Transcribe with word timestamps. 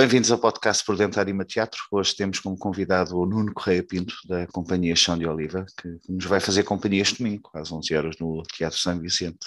Bem-vindos 0.00 0.32
ao 0.32 0.38
podcast 0.38 0.82
Por 0.82 0.96
Dentro 0.96 1.20
Anima 1.20 1.44
Teatro. 1.44 1.78
Hoje 1.92 2.16
temos 2.16 2.40
como 2.40 2.56
convidado 2.56 3.18
o 3.18 3.26
Nuno 3.26 3.52
Correia 3.52 3.82
Pinto, 3.82 4.14
da 4.24 4.46
Companhia 4.46 4.96
Chão 4.96 5.18
de 5.18 5.26
Oliva, 5.26 5.66
que 5.76 6.00
nos 6.08 6.24
vai 6.24 6.40
fazer 6.40 6.62
companhia 6.62 7.02
este 7.02 7.18
domingo, 7.18 7.50
às 7.52 7.70
11 7.70 7.94
horas, 7.94 8.16
no 8.18 8.42
Teatro 8.44 8.78
São 8.78 8.98
Vicente, 8.98 9.46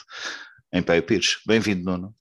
em 0.71 0.83
Paio 0.83 1.01
Pires. 1.01 1.39
Bem-vindo, 1.47 1.83
Nuno. 1.83 2.15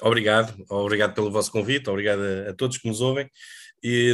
Obrigado, 0.00 0.52
obrigado 0.68 1.14
pelo 1.14 1.30
vosso 1.30 1.52
convite, 1.52 1.88
obrigado 1.88 2.22
a, 2.22 2.50
a 2.50 2.54
todos 2.54 2.78
que 2.78 2.88
nos 2.88 3.00
ouvem. 3.00 3.30
E, 3.84 4.12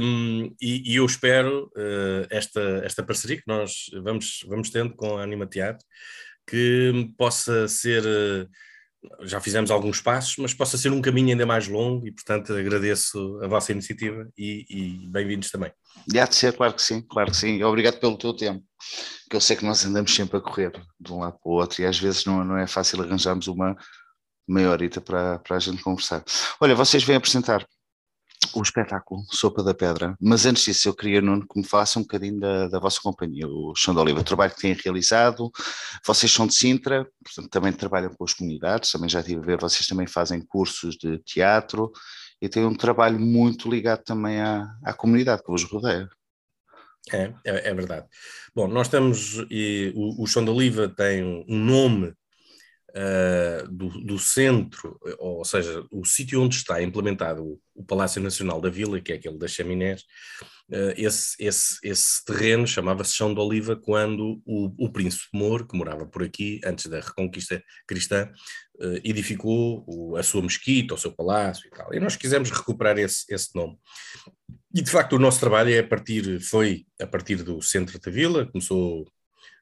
e, 0.61 0.93
e 0.93 0.97
eu 0.97 1.07
espero 1.07 1.73
uh, 1.79 2.27
esta, 2.29 2.61
esta 2.85 3.03
parceria 3.03 3.39
que 3.39 3.49
nós 3.49 3.87
vamos, 4.05 4.45
vamos 4.47 4.69
tendo 4.69 4.95
com 4.95 5.17
a 5.17 5.23
Anima 5.23 5.47
Teatro, 5.47 5.83
que 6.47 7.11
possa 7.17 7.67
ser. 7.69 8.05
Uh, 8.05 8.68
já 9.23 9.41
fizemos 9.41 9.71
alguns 9.71 10.01
passos, 10.01 10.37
mas 10.39 10.53
possa 10.53 10.77
ser 10.77 10.91
um 10.91 11.01
caminho 11.01 11.31
ainda 11.31 11.47
mais 11.47 11.69
longo 11.69 12.07
e, 12.07 12.13
portanto, 12.13 12.53
agradeço 12.53 13.39
a 13.43 13.47
vossa 13.47 13.73
iniciativa 13.73 14.29
e, 14.37 14.67
e 14.69 15.07
bem-vindos 15.11 15.51
também. 15.51 15.73
E 16.13 16.19
há 16.19 16.27
de 16.27 16.35
ser, 16.35 16.57
claro 16.57 16.75
que 16.75 16.83
sim, 16.83 17.01
claro 17.03 17.31
que 17.31 17.37
sim. 17.37 17.63
Obrigado 17.63 18.01
pelo 18.01 18.19
teu 18.19 18.35
tempo, 18.35 18.65
que 19.31 19.37
eu 19.37 19.41
sei 19.41 19.57
que 19.57 19.65
nós 19.65 19.85
andamos 19.85 20.15
sempre 20.15 20.39
a 20.39 20.41
correr 20.41 20.73
de 20.99 21.13
um 21.13 21.21
lado 21.21 21.39
para 21.43 21.51
o 21.51 21.55
outro 21.55 21.83
e 21.83 21.87
às 21.87 21.99
vezes 21.99 22.25
não, 22.25 22.45
não 22.45 22.59
é 22.59 22.67
fácil 22.67 23.01
arranjarmos 23.03 23.47
uma 23.47 23.77
meia 24.49 24.71
horita 24.71 25.01
para, 25.01 25.39
para 25.39 25.57
a 25.57 25.61
gente 25.61 25.83
conversar. 25.83 26.25
Olha, 26.61 26.75
vocês 26.75 27.05
vêm 27.05 27.17
apresentar 27.17 27.65
o 28.55 28.63
espetáculo 28.63 29.23
Sopa 29.31 29.63
da 29.63 29.75
Pedra, 29.75 30.17
mas 30.21 30.47
antes 30.47 30.65
disso 30.65 30.89
eu 30.89 30.95
queria, 30.95 31.21
Nuno, 31.21 31.47
que 31.47 31.59
me 31.59 31.67
falasse 31.67 31.99
um 31.99 32.03
bocadinho 32.03 32.41
da, 32.41 32.69
da 32.69 32.79
vossa 32.79 33.01
companhia, 33.01 33.47
o 33.47 33.75
Chão 33.77 33.95
de 33.95 34.01
Oliva, 34.01 34.21
o 34.21 34.25
trabalho 34.25 34.53
que 34.55 34.61
têm 34.61 34.73
realizado, 34.73 35.51
vocês 36.07 36.33
são 36.33 36.47
de 36.47 36.55
Sintra, 36.55 37.07
portanto 37.25 37.51
também 37.51 37.73
trabalham 37.73 38.15
com 38.15 38.25
as 38.25 38.35
comunidades, 38.35 38.91
também 38.91 39.09
já 39.09 39.23
tive 39.23 39.41
a 39.41 39.45
ver, 39.45 39.61
vocês 39.61 39.87
também 39.87 40.07
fazem 40.07 40.41
cursos 40.41 40.97
de 40.97 41.19
teatro 41.19 41.91
e 42.41 42.49
têm 42.49 42.65
um 42.65 42.75
trabalho 42.75 43.19
muito 43.19 43.69
ligado 43.69 44.03
também 44.05 44.41
à, 44.41 44.67
à 44.85 44.93
comunidade 44.93 45.43
que 45.43 45.51
vos 45.51 45.65
rodeia. 45.65 46.09
É, 47.13 47.33
é, 47.45 47.71
é 47.71 47.75
verdade. 47.75 48.07
Bom, 48.55 48.69
nós 48.69 48.87
estamos, 48.87 49.45
e 49.51 49.93
o, 49.97 50.23
o 50.23 50.27
Chão 50.27 50.45
de 50.45 50.51
Oliva 50.51 50.89
tem 50.89 51.25
um 51.25 51.57
nome 51.57 52.15
uh, 52.91 53.69
do, 53.69 53.89
do, 54.05 54.19
centro, 54.19 54.99
ou 55.19 55.45
seja, 55.45 55.85
o 55.91 56.05
sítio 56.05 56.43
onde 56.43 56.57
está 56.57 56.83
implementado 56.83 57.45
o, 57.45 57.61
o, 57.75 57.85
Palácio 57.85 58.21
Nacional 58.23 58.61
da 58.61 58.71
Vila, 58.71 59.01
que 59.01 59.13
é 59.13 59.17
aquele 59.17 59.39
das 59.39 59.53
chaminés, 59.53 60.03
uh, 60.71 60.93
esse, 60.97 61.37
esse, 61.39 61.79
esse 61.83 62.25
terreno 62.25 62.67
chamava-se 62.67 63.15
Chão 63.15 63.35
de 63.35 63.41
Oliva 63.41 63.77
quando 63.77 64.41
o, 64.45 64.87
o 64.87 64.93
príncipe 64.93 65.27
Moro, 65.33 65.67
que 65.67 65.77
morava 65.77 66.07
por 66.07 66.23
aqui 66.23 66.61
antes 66.65 66.87
da 66.87 67.01
Reconquista 67.01 67.63
Cristã, 67.87 68.31
uh, 68.81 69.01
edificou 69.05 69.85
o, 69.87 70.17
a 70.17 70.23
sua 70.23 70.43
mesquita, 70.43 70.95
o 70.95 70.99
seu 70.99 71.13
palácio 71.13 71.67
e 71.67 71.71
tal. 71.71 71.93
E 71.93 72.01
nós 72.01 72.17
quisemos 72.17 72.51
recuperar 72.51 72.99
esse, 72.99 73.25
esse 73.33 73.55
nome. 73.55 73.77
E 74.75 74.83
de 74.83 74.91
facto 74.91 75.15
o 75.15 75.19
nosso 75.19 75.41
trabalho 75.41 75.73
é 75.73 75.79
a 75.79 75.87
partir, 75.87 76.41
foi 76.41 76.87
a 77.01 77.07
partir 77.07 77.43
do 77.43 77.61
centro 77.63 77.99
da 77.99 78.11
vila, 78.11 78.47
começou 78.47 79.07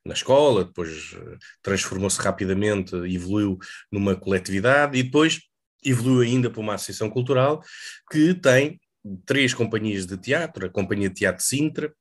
na 0.07 0.15
escola, 0.15 0.65
depois 0.65 1.15
eh, 1.15 1.37
transformou-se 1.63 2.21
rapidamente, 2.21 2.95
evoluiu 2.95 3.59
numa 3.91 4.17
coletividade 4.17 4.99
e 4.99 5.03
depois 5.03 5.41
evoluiu 5.85 6.21
ainda 6.21 6.51
para 6.51 6.61
uma 6.61 6.75
associação 6.75 7.11
cultural 7.11 7.63
que 8.11 8.35
tem 8.35 8.81
três 9.25 9.55
companhias 9.55 10.07
de 10.07 10.17
teatro, 10.17 10.67
a 10.67 10.71
Companhia 10.71 11.09
de 11.09 11.15
Teatro 11.15 11.45
Sintra, 11.45 11.93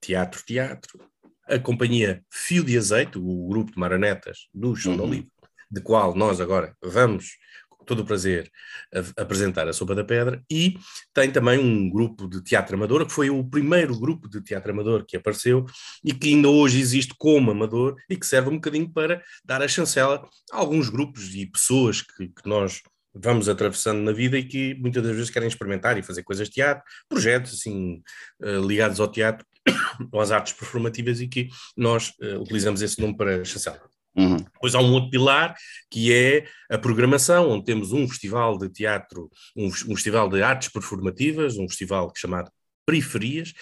Teatro 0.00 0.42
Teatro, 0.44 1.00
a 1.46 1.58
Companhia 1.58 2.22
Fio 2.30 2.64
de 2.64 2.76
Azeite, 2.76 3.18
o 3.18 3.48
grupo 3.48 3.72
de 3.72 3.78
marionetas 3.78 4.48
do 4.52 4.74
Chão 4.76 4.96
uhum. 4.96 5.26
de 5.70 5.80
qual 5.80 6.14
nós 6.14 6.40
agora 6.40 6.76
vamos 6.82 7.36
todo 7.84 8.00
o 8.00 8.04
prazer 8.04 8.50
a, 8.94 9.22
apresentar 9.22 9.68
a 9.68 9.72
Sopa 9.72 9.94
da 9.94 10.04
Pedra, 10.04 10.42
e 10.50 10.76
tem 11.12 11.30
também 11.30 11.58
um 11.58 11.90
grupo 11.90 12.28
de 12.28 12.42
teatro 12.42 12.76
amador, 12.76 13.06
que 13.06 13.12
foi 13.12 13.30
o 13.30 13.44
primeiro 13.44 13.98
grupo 13.98 14.28
de 14.28 14.42
teatro 14.42 14.72
amador 14.72 15.04
que 15.06 15.16
apareceu 15.16 15.64
e 16.04 16.12
que 16.12 16.28
ainda 16.28 16.48
hoje 16.48 16.80
existe 16.80 17.14
como 17.18 17.50
amador 17.50 17.96
e 18.08 18.16
que 18.16 18.26
serve 18.26 18.50
um 18.50 18.54
bocadinho 18.54 18.90
para 18.90 19.22
dar 19.44 19.62
a 19.62 19.68
chancela 19.68 20.28
a 20.52 20.56
alguns 20.56 20.88
grupos 20.88 21.34
e 21.34 21.46
pessoas 21.46 22.02
que, 22.02 22.28
que 22.28 22.48
nós 22.48 22.82
vamos 23.14 23.48
atravessando 23.48 24.02
na 24.02 24.12
vida 24.12 24.38
e 24.38 24.44
que 24.44 24.74
muitas 24.74 25.02
das 25.02 25.14
vezes 25.14 25.30
querem 25.30 25.48
experimentar 25.48 25.98
e 25.98 26.02
fazer 26.02 26.22
coisas 26.22 26.48
de 26.48 26.54
teatro, 26.54 26.82
projetos 27.08 27.54
assim 27.54 28.02
eh, 28.42 28.58
ligados 28.58 29.00
ao 29.00 29.08
teatro 29.08 29.46
ou 30.10 30.20
às 30.20 30.30
artes 30.30 30.52
performativas 30.52 31.20
e 31.20 31.28
que 31.28 31.48
nós 31.76 32.12
uh, 32.20 32.40
utilizamos 32.40 32.82
esse 32.82 33.00
nome 33.00 33.16
para 33.16 33.44
chancela. 33.44 33.91
Uhum. 34.14 34.36
Depois 34.36 34.74
há 34.74 34.80
um 34.80 34.92
outro 34.92 35.10
pilar 35.10 35.54
que 35.90 36.12
é 36.12 36.46
a 36.70 36.78
programação, 36.78 37.50
onde 37.50 37.64
temos 37.64 37.92
um 37.92 38.06
festival 38.06 38.58
de 38.58 38.68
teatro, 38.68 39.30
um, 39.56 39.66
um 39.66 39.94
festival 39.94 40.28
de 40.28 40.42
artes 40.42 40.68
performativas, 40.68 41.56
um 41.56 41.68
festival 41.68 42.12
chamado 42.14 42.50
Periferias, 42.92 43.54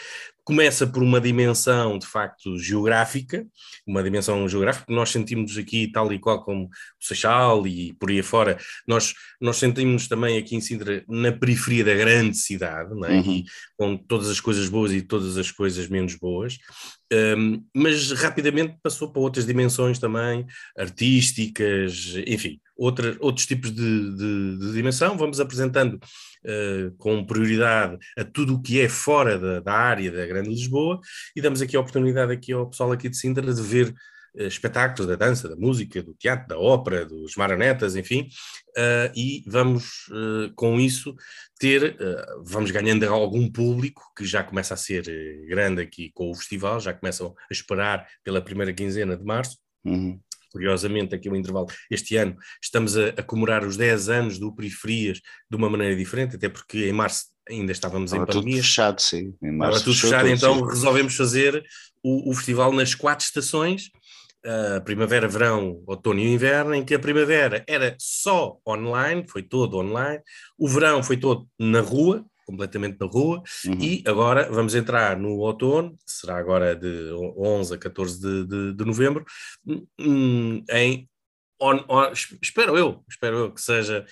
começa 0.43 0.85
por 0.85 1.01
uma 1.05 1.21
dimensão 1.21 1.97
de 1.97 2.05
facto 2.05 2.59
geográfica, 2.59 3.47
uma 3.87 4.03
dimensão 4.03 4.49
geográfica 4.49 4.87
que 4.87 4.93
nós 4.93 5.11
sentimos 5.11 5.57
aqui, 5.57 5.87
tal 5.93 6.13
e 6.13 6.19
qual 6.19 6.43
como 6.43 6.65
o 6.65 6.71
Seixal 6.99 7.65
e 7.69 7.93
por 7.93 8.11
aí 8.11 8.19
afora, 8.19 8.59
nós, 8.85 9.15
nós 9.41 9.59
sentimos 9.59 10.09
também 10.09 10.37
aqui 10.37 10.57
em 10.57 10.61
Sintra 10.61 11.05
na 11.09 11.31
periferia 11.31 11.85
da 11.85 11.95
grande 11.95 12.37
cidade, 12.37 12.91
é? 13.05 13.13
uhum. 13.13 13.31
e 13.31 13.45
com 13.77 13.97
todas 13.97 14.29
as 14.29 14.41
coisas 14.41 14.69
boas 14.69 14.91
e 14.93 15.03
todas 15.03 15.37
as 15.37 15.53
coisas 15.53 15.87
menos 15.87 16.17
boas, 16.17 16.59
um, 17.13 17.65
mas 17.73 18.11
rapidamente 18.13 18.77
passou 18.83 19.13
para 19.13 19.23
outras 19.23 19.47
dimensões 19.47 20.01
também, 20.01 20.45
artísticas, 20.77 22.15
enfim, 22.27 22.61
outros 22.81 23.47
tipos 23.47 23.71
de, 23.71 24.17
de, 24.17 24.59
de 24.59 24.73
dimensão, 24.73 25.17
vamos 25.17 25.39
apresentando 25.39 25.95
uh, 25.97 26.97
com 26.97 27.25
prioridade 27.25 27.99
a 28.17 28.25
tudo 28.25 28.55
o 28.55 28.63
que 28.63 28.81
é 28.81 28.89
fora 28.89 29.39
da, 29.39 29.61
da 29.61 29.73
área 29.73 30.11
da 30.11 30.27
Grande 30.27 30.49
Lisboa 30.49 30.99
e 31.37 31.43
damos 31.43 31.61
aqui 31.61 31.77
a 31.77 31.81
oportunidade 31.81 32.33
aqui 32.33 32.53
ao 32.53 32.71
pessoal 32.71 32.93
aqui 32.93 33.09
de 33.11 33.17
Sintra 33.19 33.53
de 33.53 33.61
ver 33.61 33.95
uh, 34.35 34.43
espetáculos 34.45 35.07
da 35.07 35.15
dança, 35.15 35.47
da 35.47 35.57
música, 35.57 36.03
do 36.03 36.15
teatro, 36.15 36.49
da 36.49 36.59
ópera, 36.59 37.05
dos 37.05 37.37
marionetas, 37.37 37.97
enfim, 37.97 38.29
uh, 38.79 39.13
e 39.15 39.45
vamos 39.47 40.07
com 40.57 40.81
isso 40.81 41.15
ter, 41.59 41.97
vamos 42.43 42.71
ganhando 42.71 43.05
algum 43.05 43.51
público 43.51 44.03
que 44.17 44.25
já 44.25 44.43
começa 44.43 44.73
a 44.73 44.77
ser 44.79 45.05
grande 45.47 45.83
aqui 45.83 46.11
com 46.15 46.31
o 46.31 46.35
festival, 46.35 46.81
já 46.81 46.95
começam 46.95 47.35
a 47.51 47.53
esperar 47.53 48.09
pela 48.25 48.41
primeira 48.41 48.73
quinzena 48.73 49.15
de 49.15 49.25
março. 49.25 49.59
Uhum 49.85 50.19
curiosamente, 50.51 51.15
aqui 51.15 51.29
o 51.29 51.37
intervalo, 51.37 51.67
este 51.91 52.17
ano 52.17 52.37
estamos 52.63 52.97
a, 52.97 53.09
a, 53.09 53.23
comemorar 53.23 53.65
os 53.65 53.77
10 53.77 54.09
anos 54.09 54.39
do 54.39 54.55
Periferias 54.55 55.21
de 55.51 55.57
uma 55.57 55.71
maneira 55.71 55.97
diferente, 55.97 56.37
até 56.37 56.49
porque 56.49 56.89
em 56.89 56.93
março 56.93 57.27
ainda 57.49 57.73
estávamos 57.73 58.13
Estava 58.13 58.25
em 58.25 58.27
pandemia. 58.27 58.57
tudo 58.57 58.63
fechado, 58.65 59.01
sim. 59.01 59.35
Em 59.43 59.53
março 59.53 59.79
Estava 59.79 59.85
tudo 59.85 60.01
fechado, 60.01 60.25
tudo, 60.25 60.35
então 60.35 60.55
sim. 60.55 60.67
resolvemos 60.67 61.17
fazer 61.17 61.65
o, 62.03 62.31
o 62.31 62.35
festival 62.35 62.73
nas 62.73 62.95
quatro 62.95 63.25
estações, 63.25 63.91
a 64.77 64.81
primavera, 64.81 65.29
verão, 65.29 65.83
outono 65.87 66.19
e 66.19 66.33
inverno, 66.33 66.75
em 66.75 66.85
que 66.85 66.95
a 66.95 66.99
primavera 66.99 67.63
era 67.67 67.95
só 67.99 68.59
online, 68.67 69.25
foi 69.29 69.43
todo 69.43 69.77
online, 69.77 70.23
o 70.59 70.67
verão 70.67 71.03
foi 71.03 71.17
todo 71.17 71.47
na 71.59 71.81
rua, 71.81 72.25
completamente 72.51 72.99
na 73.01 73.07
rua, 73.07 73.43
uhum. 73.67 73.79
e 73.81 74.03
agora 74.07 74.51
vamos 74.51 74.75
entrar 74.75 75.17
no 75.17 75.39
outono, 75.39 75.97
será 76.07 76.39
agora 76.39 76.75
de 76.75 77.11
11 77.37 77.75
a 77.75 77.79
14 77.79 78.21
de, 78.21 78.47
de, 78.47 78.75
de 78.75 78.85
novembro, 78.85 79.25
hum, 79.99 80.63
em 80.71 81.09
On, 81.63 81.79
on, 81.91 82.11
espero 82.41 82.75
eu, 82.79 83.05
espero 83.07 83.37
eu 83.37 83.53
que 83.53 83.61
seja 83.61 84.07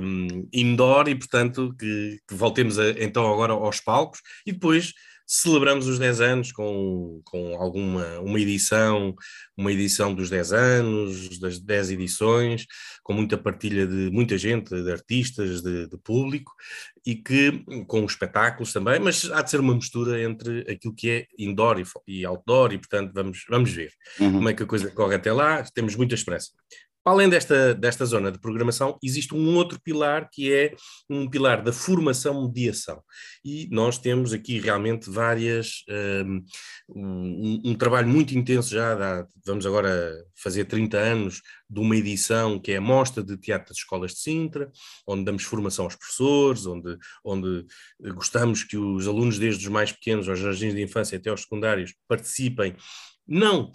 um, 0.00 0.48
indoor 0.52 1.08
e, 1.08 1.16
portanto, 1.16 1.74
que, 1.76 2.20
que 2.26 2.34
voltemos 2.34 2.78
a, 2.78 2.90
então 2.90 3.28
agora 3.32 3.52
aos 3.52 3.80
palcos 3.80 4.20
e 4.46 4.52
depois 4.52 4.94
celebramos 5.30 5.86
os 5.86 5.98
10 5.98 6.20
anos 6.22 6.52
com, 6.52 7.20
com 7.22 7.54
alguma 7.60 8.18
uma 8.20 8.40
edição, 8.40 9.14
uma 9.54 9.70
edição 9.70 10.14
dos 10.14 10.30
10 10.30 10.52
anos, 10.54 11.38
das 11.38 11.60
10 11.60 11.90
edições, 11.90 12.66
com 13.02 13.12
muita 13.12 13.36
partilha 13.36 13.86
de 13.86 14.10
muita 14.10 14.38
gente, 14.38 14.70
de 14.70 14.90
artistas, 14.90 15.60
de, 15.60 15.86
de 15.86 15.98
público, 15.98 16.50
e 17.04 17.14
que 17.14 17.62
com 17.86 18.04
espetáculos 18.06 18.72
também, 18.72 18.98
mas 18.98 19.30
há 19.30 19.42
de 19.42 19.50
ser 19.50 19.60
uma 19.60 19.74
mistura 19.74 20.22
entre 20.22 20.60
aquilo 20.60 20.94
que 20.94 21.10
é 21.10 21.26
indoor 21.38 21.78
e, 21.78 22.20
e 22.20 22.24
outdoor, 22.24 22.72
e 22.72 22.78
portanto 22.78 23.12
vamos, 23.12 23.44
vamos 23.50 23.70
ver 23.70 23.92
uhum. 24.18 24.32
como 24.32 24.48
é 24.48 24.54
que 24.54 24.62
a 24.62 24.66
coisa 24.66 24.90
corre 24.90 25.16
até 25.16 25.30
lá, 25.30 25.62
temos 25.74 25.94
muita 25.94 26.14
esperança. 26.14 26.52
Além 27.08 27.26
desta, 27.26 27.74
desta 27.74 28.04
zona 28.04 28.30
de 28.30 28.38
programação, 28.38 28.98
existe 29.02 29.34
um 29.34 29.56
outro 29.56 29.80
pilar 29.80 30.28
que 30.30 30.52
é 30.52 30.74
um 31.08 31.26
pilar 31.26 31.62
da 31.62 31.72
formação-mediação. 31.72 33.02
E 33.42 33.66
nós 33.70 33.96
temos 33.96 34.34
aqui 34.34 34.60
realmente 34.60 35.08
várias. 35.08 35.84
Hum, 35.88 36.44
um, 36.86 37.62
um, 37.64 37.74
trabalho 37.74 38.06
muito 38.06 38.36
intenso 38.36 38.74
já, 38.74 39.24
vamos 39.46 39.64
agora 39.64 40.12
fazer 40.36 40.66
30 40.66 40.98
anos 40.98 41.40
de 41.70 41.80
uma 41.80 41.96
edição 41.96 42.60
que 42.60 42.72
é 42.72 42.76
a 42.76 42.80
Mostra 42.80 43.22
de 43.22 43.38
Teatro 43.38 43.68
das 43.68 43.78
Escolas 43.78 44.12
de 44.12 44.18
Sintra, 44.18 44.70
onde 45.06 45.24
damos 45.24 45.44
formação 45.44 45.86
aos 45.86 45.96
professores, 45.96 46.66
onde, 46.66 46.94
onde 47.24 47.64
gostamos 48.14 48.64
que 48.64 48.76
os 48.76 49.08
alunos, 49.08 49.38
desde 49.38 49.64
os 49.64 49.72
mais 49.72 49.92
pequenos 49.92 50.28
aos 50.28 50.38
jardins 50.38 50.74
de 50.74 50.82
infância 50.82 51.16
até 51.16 51.30
aos 51.30 51.40
secundários, 51.40 51.94
participem, 52.06 52.76
não 53.26 53.72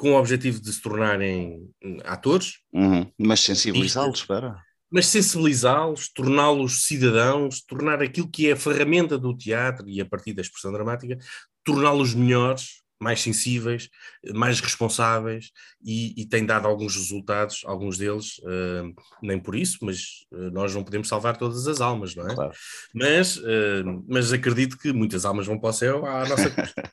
com 0.00 0.12
o 0.12 0.18
objetivo 0.18 0.58
de 0.62 0.72
se 0.72 0.80
tornarem 0.80 1.70
hum, 1.84 1.98
atores. 2.04 2.54
Uhum. 2.72 3.06
Mas 3.18 3.40
sensibilizá-los 3.40 4.24
para. 4.24 4.56
mas 4.90 5.06
sensibilizá-los, 5.06 6.08
torná-los 6.08 6.84
cidadãos, 6.86 7.60
tornar 7.60 8.02
aquilo 8.02 8.30
que 8.30 8.48
é 8.48 8.52
a 8.52 8.56
ferramenta 8.56 9.18
do 9.18 9.36
teatro 9.36 9.86
e 9.86 10.00
a 10.00 10.06
partir 10.06 10.32
da 10.32 10.40
expressão 10.40 10.72
dramática, 10.72 11.18
torná-los 11.62 12.14
melhores, 12.14 12.80
mais 12.98 13.20
sensíveis, 13.20 13.90
mais 14.34 14.58
responsáveis 14.60 15.50
e, 15.84 16.14
e, 16.20 16.26
tem 16.26 16.44
dado 16.44 16.66
alguns 16.66 16.96
resultados, 16.96 17.62
alguns 17.64 17.96
deles, 17.96 18.38
uh, 18.38 18.94
nem 19.22 19.38
por 19.38 19.54
isso, 19.54 19.78
mas 19.82 20.26
uh, 20.32 20.50
nós 20.50 20.74
não 20.74 20.84
podemos 20.84 21.08
salvar 21.08 21.36
todas 21.36 21.66
as 21.66 21.80
almas, 21.80 22.14
não 22.14 22.28
é? 22.28 22.34
Claro. 22.34 22.52
Mas, 22.94 23.36
uh, 23.36 24.04
mas 24.06 24.32
acredito 24.32 24.76
que 24.78 24.92
muitas 24.92 25.24
almas 25.24 25.46
vão 25.46 25.58
para 25.58 25.70
o 25.70 25.72
céu 25.72 26.04
à 26.04 26.26
nossa 26.26 26.50
custa. 26.50 26.90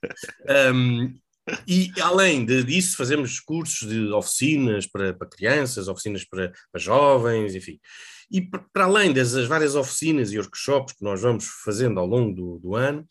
um, 0.74 1.14
E 1.68 1.92
além 2.02 2.46
disso, 2.46 2.98
fazemos 2.98 3.40
cursos 3.40 3.88
de 3.88 4.12
oficinas 4.12 4.86
para, 4.86 5.14
para 5.14 5.28
crianças, 5.30 5.88
oficinas 5.88 6.24
para, 6.24 6.52
para, 6.72 6.82
jovens, 6.82 7.56
enfim. 7.56 7.80
E 8.30 8.42
para 8.42 8.84
além 8.84 9.14
das 9.14 9.34
várias 9.48 9.76
oficinas 9.76 10.32
e 10.32 10.38
workshops 10.38 10.94
que 10.94 11.04
nós 11.04 11.22
vamos 11.22 11.46
fazendo 11.64 12.00
ao 12.00 12.06
longo 12.06 12.36
do, 12.36 12.60
do 12.60 12.76
ano, 12.76 13.06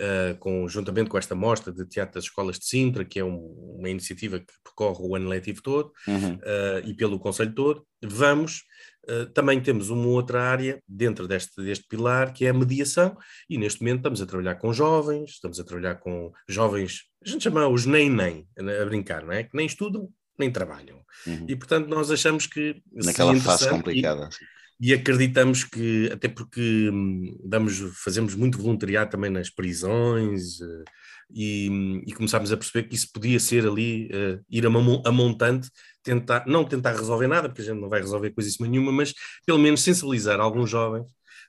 uh, 0.00 0.36
com, 0.38 0.66
juntamente 0.68 1.10
com 1.10 1.18
esta 1.18 1.34
mostra 1.34 1.72
de 1.72 1.86
teatro 1.86 2.14
das 2.14 2.24
escolas 2.24 2.58
de 2.58 2.66
Sintra, 2.66 3.04
que 3.04 3.20
é 3.20 3.24
um, 3.24 3.76
uma 3.78 3.88
iniciativa 3.88 4.38
que 4.38 4.52
percorre 4.64 4.98
o 5.02 5.14
ano 5.14 5.28
letivo 5.28 5.62
todo, 5.62 5.92
uhum. 6.08 6.34
uh, 6.34 6.86
e 6.88 6.94
pelo 6.94 7.20
Conselho 7.20 7.54
todo, 7.54 7.86
vamos 8.02 8.62
Uh, 9.08 9.24
também 9.32 9.58
temos 9.60 9.88
uma 9.88 10.06
outra 10.08 10.42
área 10.42 10.80
dentro 10.86 11.26
deste, 11.26 11.60
deste 11.62 11.86
pilar 11.88 12.34
que 12.34 12.44
é 12.44 12.50
a 12.50 12.54
mediação, 12.54 13.16
e 13.48 13.56
neste 13.56 13.80
momento 13.80 14.00
estamos 14.00 14.20
a 14.20 14.26
trabalhar 14.26 14.56
com 14.56 14.74
jovens, 14.74 15.30
estamos 15.30 15.58
a 15.58 15.64
trabalhar 15.64 15.94
com 15.96 16.30
jovens, 16.46 17.04
a 17.24 17.28
gente 17.28 17.42
chama 17.42 17.66
os 17.66 17.86
nem-nem, 17.86 18.46
a 18.58 18.84
brincar, 18.84 19.24
não 19.24 19.32
é? 19.32 19.42
Que 19.42 19.56
nem 19.56 19.64
estudam, 19.64 20.10
nem 20.38 20.50
trabalham. 20.50 21.02
Uhum. 21.26 21.46
E 21.48 21.56
portanto 21.56 21.88
nós 21.88 22.10
achamos 22.10 22.46
que. 22.46 22.82
Naquela 22.92 23.34
fase 23.36 23.70
complicada. 23.70 24.28
E, 24.28 24.59
e 24.80 24.94
acreditamos 24.94 25.62
que, 25.62 26.08
até 26.10 26.26
porque 26.26 26.88
hum, 26.90 27.38
damos, 27.44 27.78
fazemos 28.02 28.34
muito 28.34 28.56
voluntariado 28.56 29.10
também 29.10 29.30
nas 29.30 29.50
prisões 29.50 30.60
uh, 30.60 30.84
e, 31.30 32.02
e 32.06 32.12
começámos 32.12 32.50
a 32.50 32.56
perceber 32.56 32.88
que 32.88 32.94
isso 32.94 33.08
podia 33.12 33.38
ser 33.38 33.66
ali, 33.66 34.06
uh, 34.06 34.42
ir 34.48 34.64
a, 34.66 34.68
a, 34.68 35.12
montante, 35.12 35.68
tentar, 36.02 36.46
não 36.46 36.64
tentar 36.64 36.92
resolver 36.92 37.26
nada, 37.26 37.48
porque 37.48 37.60
a 37.60 37.64
gente 37.66 37.80
não 37.80 37.90
vai 37.90 38.00
resolver 38.00 38.30
coisíssima 38.30 38.66
nenhuma, 38.66 38.90
mas 38.90 39.12
pelo 39.44 39.58
menos 39.58 39.82
sensibilizar 39.82 40.40
alguns 40.40 40.70
jovens 40.70 41.06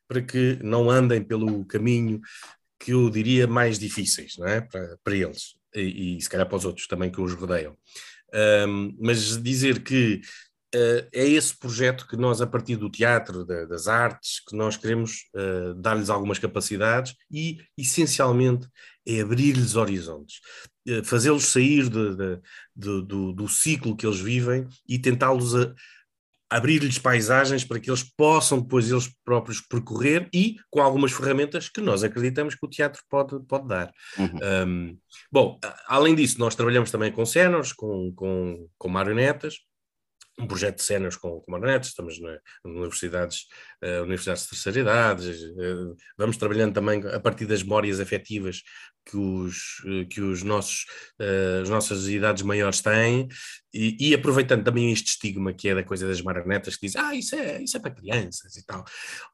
para 0.08 0.22
que 0.22 0.60
não 0.62 0.90
andem 0.90 1.24
pelo 1.24 1.64
caminho 1.66 2.20
que 2.78 2.92
eu 2.92 3.10
diria 3.10 3.48
mais 3.48 3.80
difíceis, 3.80 4.34
não 4.38 4.48
é? 4.48 4.60
Para, 4.60 4.98
para 5.04 5.16
eles 5.16 5.56
e, 5.74 6.18
e 6.18 6.22
se 6.22 6.30
calhar 6.30 6.48
para 6.48 6.58
os 6.58 6.66
outros 6.66 6.88
também 6.88 7.10
que 7.10 7.22
os 7.22 7.34
rodeiam. 7.34 7.78
Um, 8.68 8.96
mas 9.00 9.42
dizer 9.42 9.84
que 9.84 10.22
é 10.74 11.28
esse 11.28 11.58
projeto 11.58 12.08
que 12.08 12.16
nós, 12.16 12.42
a 12.42 12.48
partir 12.48 12.78
do 12.78 12.90
teatro, 12.90 13.46
da, 13.46 13.66
das 13.66 13.88
artes, 13.88 14.42
que 14.48 14.56
nós 14.56 14.78
queremos 14.78 15.26
uh, 15.36 15.74
dar-lhes 15.76 16.10
algumas 16.10 16.40
capacidades 16.40 17.16
e, 17.30 17.60
essencialmente, 17.78 18.68
é 19.06 19.22
abrir-lhes 19.22 19.76
horizontes, 19.76 20.40
uh, 20.88 21.04
fazê-los 21.04 21.46
sair 21.46 21.90
de, 21.90 22.16
de, 22.16 22.40
de, 22.76 23.02
do, 23.06 23.34
do, 23.34 23.48
ciclo 23.48 23.96
que 23.96 24.06
eles 24.06 24.20
vivem 24.20 24.68
e 24.88 24.98
tentá-los 24.98 25.54
abrir-lhes 26.50 27.00
paisagens 27.00 27.64
para 27.64 27.80
que 27.80 27.90
eles 27.90 28.04
possam 28.04 28.60
depois 28.60 28.92
eles 28.92 29.10
próprios 29.24 29.62
percorrer 29.62 30.28
e 30.34 30.58
com 30.70 30.82
algumas 30.82 31.14
ferramentas 31.14 31.70
que 31.70 31.80
nós 31.80 32.04
acreditamos 32.04 32.56
que 32.56 32.66
o 32.66 32.70
teatro 32.70 33.02
pode, 33.10 33.40
pode 33.46 33.70
dar. 33.70 33.90
Uhum. 34.18 34.68
Um, 34.68 34.98
bom, 35.32 35.58
além 35.88 36.14
disso, 36.14 36.38
nós 36.40 36.54
trabalhamos 36.54 36.92
também 36.92 37.10
com 37.10 37.26
cenas, 37.26 37.72
com, 37.72 38.14
com, 38.14 38.68
com 38.78 38.90
marionetas, 38.90 39.60
um 40.42 40.48
projeto 40.48 40.78
de 40.78 40.84
cenas 40.84 41.16
com, 41.16 41.40
com 41.40 41.52
marionetes, 41.52 41.90
estamos 41.90 42.20
na, 42.20 42.38
universidades, 42.66 43.48
uh, 43.84 44.04
universidades 44.04 44.44
de 44.44 44.50
terceira 44.50 44.80
idade, 44.80 45.30
uh, 45.30 45.96
vamos 46.18 46.38
trabalhando 46.38 46.74
também 46.74 47.02
a 47.08 47.20
partir 47.20 47.46
das 47.46 47.64
memórias 47.64 48.00
afetivas 48.00 48.62
que 49.06 49.18
os, 49.18 49.80
uh, 49.86 50.08
que 50.08 50.22
os 50.22 50.44
nossos, 50.44 50.86
as 51.62 51.70
nossas 51.70 52.08
idades 52.08 52.44
maiores 52.44 52.82
têm, 52.82 53.28
e, 53.74 54.10
e, 54.10 54.14
aproveitando 54.14 54.66
também 54.66 54.92
este 54.92 55.12
estigma 55.12 55.54
que 55.54 55.70
é 55.70 55.76
da 55.76 55.84
coisa 55.84 56.06
das 56.06 56.22
marionetas, 56.22 56.76
que 56.76 56.88
diz, 56.88 56.96
ah, 56.98 57.16
isso 57.16 57.36
é, 57.36 57.64
isso 57.64 57.78
é 57.78 57.80
para 57.80 57.92
crianças 57.92 58.58
e 58.58 58.66
tal. 58.66 58.84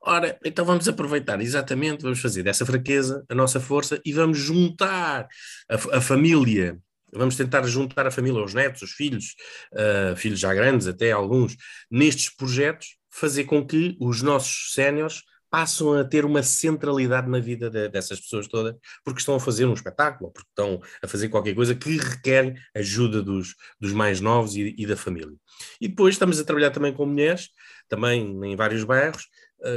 Ora, 0.02 0.38
então 0.46 0.64
vamos 0.64 0.88
aproveitar 0.88 1.42
exatamente, 1.42 2.04
vamos 2.04 2.20
fazer 2.20 2.44
dessa 2.44 2.66
fraqueza 2.66 3.26
a 3.30 3.34
nossa 3.34 3.60
força 3.60 4.00
e 4.06 4.14
vamos 4.14 4.38
juntar 4.38 5.28
a, 5.68 5.98
a 5.98 6.02
família 6.02 6.78
Vamos 7.14 7.36
tentar 7.36 7.64
juntar 7.64 8.06
a 8.06 8.12
família, 8.12 8.44
os 8.44 8.54
netos, 8.54 8.82
os 8.82 8.92
filhos, 8.92 9.36
uh, 9.74 10.16
filhos 10.16 10.40
já 10.40 10.54
grandes, 10.54 10.88
até 10.88 11.12
alguns, 11.12 11.56
nestes 11.90 12.36
projetos, 12.36 12.98
fazer 13.10 13.46
com 13.46 13.66
que 13.66 13.98
os 14.00 14.22
nossos 14.22 14.74
séniores 14.74 15.24
passam 15.50 15.94
a 15.94 16.04
ter 16.04 16.26
uma 16.26 16.44
centralidade 16.44 17.30
na 17.30 17.40
vida 17.40 17.70
de, 17.70 17.88
dessas 17.90 18.20
pessoas 18.20 18.48
todas, 18.48 18.76
porque 19.04 19.20
estão 19.20 19.36
a 19.36 19.40
fazer 19.40 19.66
um 19.66 19.74
espetáculo, 19.74 20.32
porque 20.32 20.50
estão 20.50 20.82
a 21.02 21.08
fazer 21.08 21.30
qualquer 21.30 21.56
coisa 21.56 21.74
que 21.74 21.98
requer 21.98 22.54
ajuda 22.76 23.24
dos, 23.24 23.56
dos 23.80 23.94
mais 23.94 24.20
novos 24.20 24.56
e, 24.56 24.76
e 24.78 24.86
da 24.86 24.98
família. 24.98 25.36
E 25.80 25.88
depois 25.88 26.16
estamos 26.16 26.40
a 26.40 26.44
trabalhar 26.44 26.72
também 26.72 26.94
com 26.94 27.06
mulheres, 27.06 27.50
também 27.88 28.22
em 28.46 28.56
vários 28.56 28.84
bairros, 28.84 29.28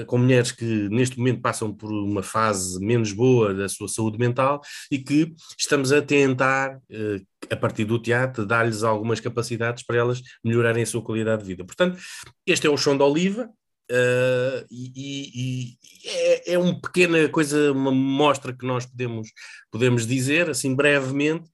com 0.07 0.19
mulheres 0.19 0.53
que 0.53 0.89
neste 0.89 1.19
momento 1.19 1.41
passam 1.41 1.73
por 1.73 1.91
uma 1.91 2.23
fase 2.23 2.79
menos 2.85 3.13
boa 3.13 3.55
da 3.55 3.69
sua 3.69 3.89
saúde 3.89 4.19
mental 4.19 4.61
e 4.91 4.99
que 4.99 5.35
estamos 5.59 5.93
a 5.93 6.03
tentar, 6.03 6.77
uh, 6.77 7.27
a 7.51 7.57
partir 7.57 7.85
do 7.85 7.99
teatro, 7.99 8.47
dar-lhes 8.47 8.83
algumas 8.83 9.21
capacidades 9.21 9.85
para 9.85 9.97
elas 9.97 10.21
melhorarem 10.45 10.83
a 10.83 10.87
sua 10.87 11.03
qualidade 11.03 11.43
de 11.43 11.49
vida. 11.49 11.65
Portanto, 11.65 11.99
este 12.47 12.67
é 12.67 12.71
o 12.71 12.77
chão 12.77 12.97
de 12.97 13.03
oliva, 13.03 13.51
Uh, 13.93 14.63
e, 14.71 14.93
e, 14.95 15.79
e 15.83 16.09
é, 16.09 16.53
é 16.53 16.59
uma 16.59 16.81
pequena 16.81 17.29
coisa, 17.29 17.73
uma 17.73 17.91
mostra 17.91 18.57
que 18.57 18.65
nós 18.65 18.87
podemos, 18.87 19.33
podemos 19.69 20.07
dizer, 20.07 20.49
assim 20.49 20.77
brevemente, 20.77 21.51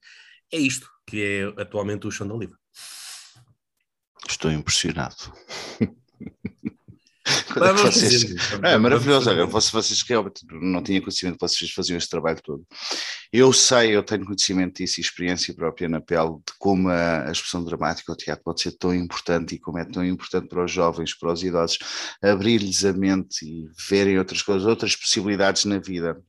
é 0.53 0.57
isto 0.59 0.87
que 1.07 1.19
é 1.19 1.61
atualmente 1.61 2.05
o 2.05 2.11
chão 2.11 2.27
de 2.27 2.33
oliva. 2.33 2.55
Estou 4.29 4.51
impressionado. 4.51 5.33
É, 7.57 7.73
vocês... 7.73 8.35
é 8.63 8.77
maravilhoso. 8.77 9.29
Olha, 9.29 9.45
vocês 9.45 10.01
realmente 10.03 10.45
não 10.51 10.81
tinha 10.81 11.01
conhecimento 11.01 11.37
que 11.37 11.47
vocês 11.47 11.71
faziam 11.71 11.97
esse 11.97 12.09
trabalho 12.09 12.39
todo. 12.41 12.65
Eu 13.31 13.51
sei, 13.51 13.95
eu 13.95 14.03
tenho 14.03 14.25
conhecimento 14.25 14.77
disso 14.77 14.99
e 14.99 15.01
experiência 15.01 15.53
própria 15.53 15.89
na 15.89 15.99
pele 15.99 16.35
de 16.35 16.53
como 16.59 16.89
a, 16.89 17.27
a 17.27 17.31
expressão 17.31 17.63
dramática, 17.63 18.11
o 18.11 18.15
teatro 18.15 18.43
pode 18.43 18.61
ser 18.61 18.71
tão 18.73 18.93
importante 18.93 19.55
e 19.55 19.59
como 19.59 19.77
é 19.79 19.85
tão 19.85 20.05
importante 20.05 20.47
para 20.47 20.63
os 20.63 20.71
jovens, 20.71 21.17
para 21.17 21.31
os 21.31 21.43
idosos, 21.43 21.79
abrir-lhes 22.21 22.85
a 22.85 22.93
mente 22.93 23.43
e 23.43 23.67
verem 23.89 24.17
outras 24.17 24.41
coisas, 24.41 24.67
outras 24.67 24.95
possibilidades 24.95 25.65
na 25.65 25.79
vida. 25.79 26.21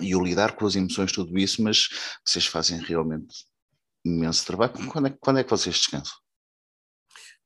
E 0.00 0.14
o 0.14 0.22
lidar 0.22 0.52
com 0.52 0.66
as 0.66 0.76
emoções, 0.76 1.12
tudo 1.12 1.36
isso, 1.38 1.62
mas 1.62 1.88
vocês 2.24 2.46
fazem 2.46 2.78
realmente 2.80 3.34
imenso 4.04 4.44
trabalho. 4.46 4.72
Quando 4.88 5.08
é, 5.08 5.16
quando 5.18 5.38
é 5.38 5.44
que 5.44 5.50
vocês 5.50 5.76
descansam? 5.76 6.16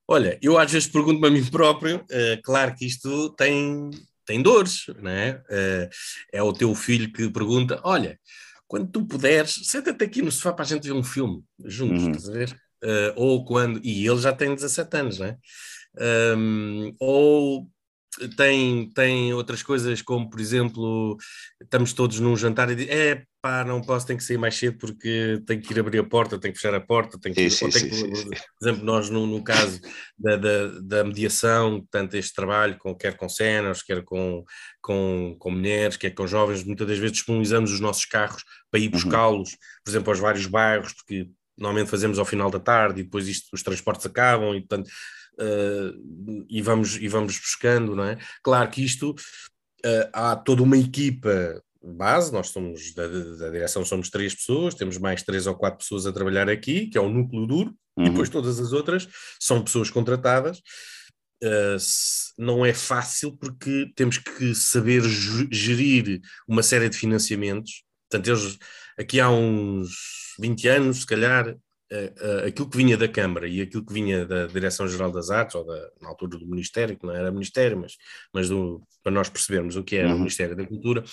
Olha, 0.07 0.39
eu 0.43 0.59
às 0.59 0.71
vezes 0.71 0.89
pergunto-me 0.89 1.27
a 1.27 1.31
mim 1.31 1.45
próprio, 1.45 1.99
uh, 1.99 2.43
claro 2.43 2.75
que 2.75 2.87
isto 2.87 3.31
tem, 3.31 3.91
tem 4.27 4.43
dores, 4.43 4.87
não 5.01 5.11
é? 5.11 5.43
Uh, 5.49 5.91
é 6.33 6.43
o 6.43 6.53
teu 6.53 6.75
filho 6.75 7.13
que 7.13 7.31
pergunta: 7.31 7.81
olha, 7.85 8.19
quando 8.67 8.91
tu 8.91 9.05
puderes, 9.07 9.61
senta-te 9.65 10.05
aqui 10.05 10.23
no 10.23 10.33
sofá 10.33 10.53
para 10.53 10.65
a 10.65 10.69
gente 10.69 10.85
ver 10.87 10.95
um 10.95 11.05
filme 11.05 11.43
juntos, 11.65 12.03
uhum. 12.03 12.11
estás 12.11 12.29
a 12.29 12.33
ver? 12.33 12.51
Uh, 12.83 13.13
ou 13.17 13.45
quando. 13.45 13.81
E 13.85 14.07
ele 14.07 14.21
já 14.21 14.33
tem 14.33 14.55
17 14.55 14.97
anos, 14.97 15.19
não 15.19 15.27
é? 15.27 15.37
Um, 16.37 16.95
ou 16.99 17.69
tem, 18.37 18.91
tem 18.95 19.33
outras 19.35 19.63
coisas, 19.63 20.03
como 20.03 20.29
por 20.29 20.41
exemplo, 20.41 21.17
estamos 21.63 21.93
todos 21.93 22.21
num 22.21 22.37
jantar 22.37 22.71
e 22.71 22.75
dizem, 22.75 22.93
é 22.93 23.25
pá, 23.43 23.65
não 23.65 23.81
posso, 23.81 24.07
tenho 24.07 24.19
que 24.19 24.25
sair 24.25 24.39
mais 24.39 24.55
cedo 24.55 24.79
porque 24.79 25.43
tenho 25.47 25.61
que 25.61 25.73
ir 25.73 25.81
abrir 25.81 25.99
a 25.99 26.05
porta, 26.05 26.39
tenho 26.39 26.55
que 26.55 26.61
fechar 26.61 26.75
a 26.75 26.81
porta, 26.81 27.19
tenho 27.19 27.35
que, 27.35 27.51
sim, 27.51 27.71
sim, 27.71 27.91
sim, 27.91 28.11
por 28.11 28.69
exemplo, 28.69 28.85
nós 28.85 29.11
no, 29.11 29.27
no 29.27 29.43
caso 29.43 29.81
da, 30.17 30.37
da, 30.37 30.67
da, 30.81 31.05
mediação, 31.05 31.85
tanto 31.91 32.17
este 32.17 32.35
trabalho, 32.35 32.79
com, 32.79 32.95
quer 32.95 33.17
com 33.17 33.29
cenas, 33.29 33.83
quer 33.83 34.05
com, 34.05 34.45
com, 34.81 35.37
com 35.39 35.51
mulheres, 35.51 35.97
quer 35.97 36.11
com 36.11 36.27
jovens, 36.27 36.63
muitas 36.63 36.87
das 36.87 36.99
vezes 36.99 37.17
disponibilizamos 37.17 37.73
os 37.73 37.81
nossos 37.81 38.05
carros 38.05 38.45
para 38.71 38.81
ir 38.81 38.87
uhum. 38.87 38.93
buscá-los, 38.93 39.51
por 39.85 39.91
exemplo, 39.91 40.11
aos 40.11 40.21
vários 40.21 40.47
bairros, 40.47 40.93
porque 40.93 41.29
normalmente 41.59 41.91
fazemos 41.91 42.19
ao 42.19 42.25
final 42.25 42.51
da 42.51 42.61
tarde 42.61 43.01
e 43.01 43.05
depois 43.05 43.27
isto, 43.27 43.49
os 43.53 43.63
transportes 43.63 44.07
acabam 44.07 44.55
e 44.55 44.61
portanto 44.61 44.89
uh, 45.39 46.45
e, 46.49 46.61
vamos, 46.63 46.97
e 46.97 47.09
vamos 47.09 47.39
buscando, 47.39 47.95
não 47.95 48.05
é? 48.05 48.19
Claro 48.43 48.71
que 48.71 48.85
isto 48.85 49.11
uh, 49.11 50.09
há 50.13 50.37
toda 50.37 50.63
uma 50.63 50.77
equipa 50.77 51.63
base, 51.83 52.33
nós 52.33 52.49
somos 52.49 52.95
da, 52.95 53.09
da, 53.09 53.51
direção 53.51 53.85
somos 53.85 54.09
três 54.09 54.35
pessoas, 54.35 54.75
temos 54.75 54.99
mais 54.99 55.23
três 55.23 55.47
ou 55.47 55.55
quatro 55.55 55.79
pessoas 55.79 56.07
a 56.07 56.13
trabalhar 56.13 56.49
aqui, 56.49 56.87
que 56.87 56.97
é 56.97 57.01
o 57.01 57.09
núcleo 57.09 57.47
duro, 57.47 57.75
uhum. 57.97 58.07
e 58.07 58.11
depois 58.11 58.29
todas 58.29 58.61
as 58.61 58.73
outras 58.73 59.09
são 59.41 59.63
pessoas 59.63 59.91
contratadas. 59.91 60.59
Uh, 61.43 61.77
não 62.39 62.65
é 62.65 62.73
fácil 62.73 63.37
porque 63.37 63.91
temos 63.97 64.17
que 64.17 64.55
saber 64.55 65.03
gerir 65.51 66.21
uma 66.47 66.63
série 66.63 66.89
de 66.89 66.97
financiamentos. 66.97 67.83
Portanto, 68.09 68.29
eles, 68.29 68.59
aqui 68.99 69.21
há 69.21 69.29
uns 69.29 69.91
20 70.39 70.69
anos, 70.69 71.01
se 71.01 71.07
calhar, 71.07 71.57
aquilo 72.47 72.69
que 72.69 72.77
vinha 72.77 72.97
da 72.97 73.09
Câmara 73.09 73.47
e 73.47 73.61
aquilo 73.61 73.85
que 73.85 73.93
vinha 73.93 74.25
da 74.25 74.47
Direção-Geral 74.47 75.11
das 75.11 75.31
Artes, 75.31 75.55
ou 75.55 75.65
da, 75.65 75.91
na 76.01 76.09
altura 76.09 76.39
do 76.39 76.47
Ministério, 76.47 76.97
que 76.97 77.07
não 77.07 77.15
era 77.15 77.31
Ministério, 77.31 77.79
mas, 77.79 77.97
mas 78.33 78.49
do, 78.49 78.83
para 79.03 79.13
nós 79.13 79.29
percebermos 79.29 79.77
o 79.77 79.83
que 79.83 79.97
era 79.97 80.09
uhum. 80.09 80.15
o 80.15 80.19
Ministério 80.19 80.57
da 80.57 80.67
Cultura, 80.67 81.05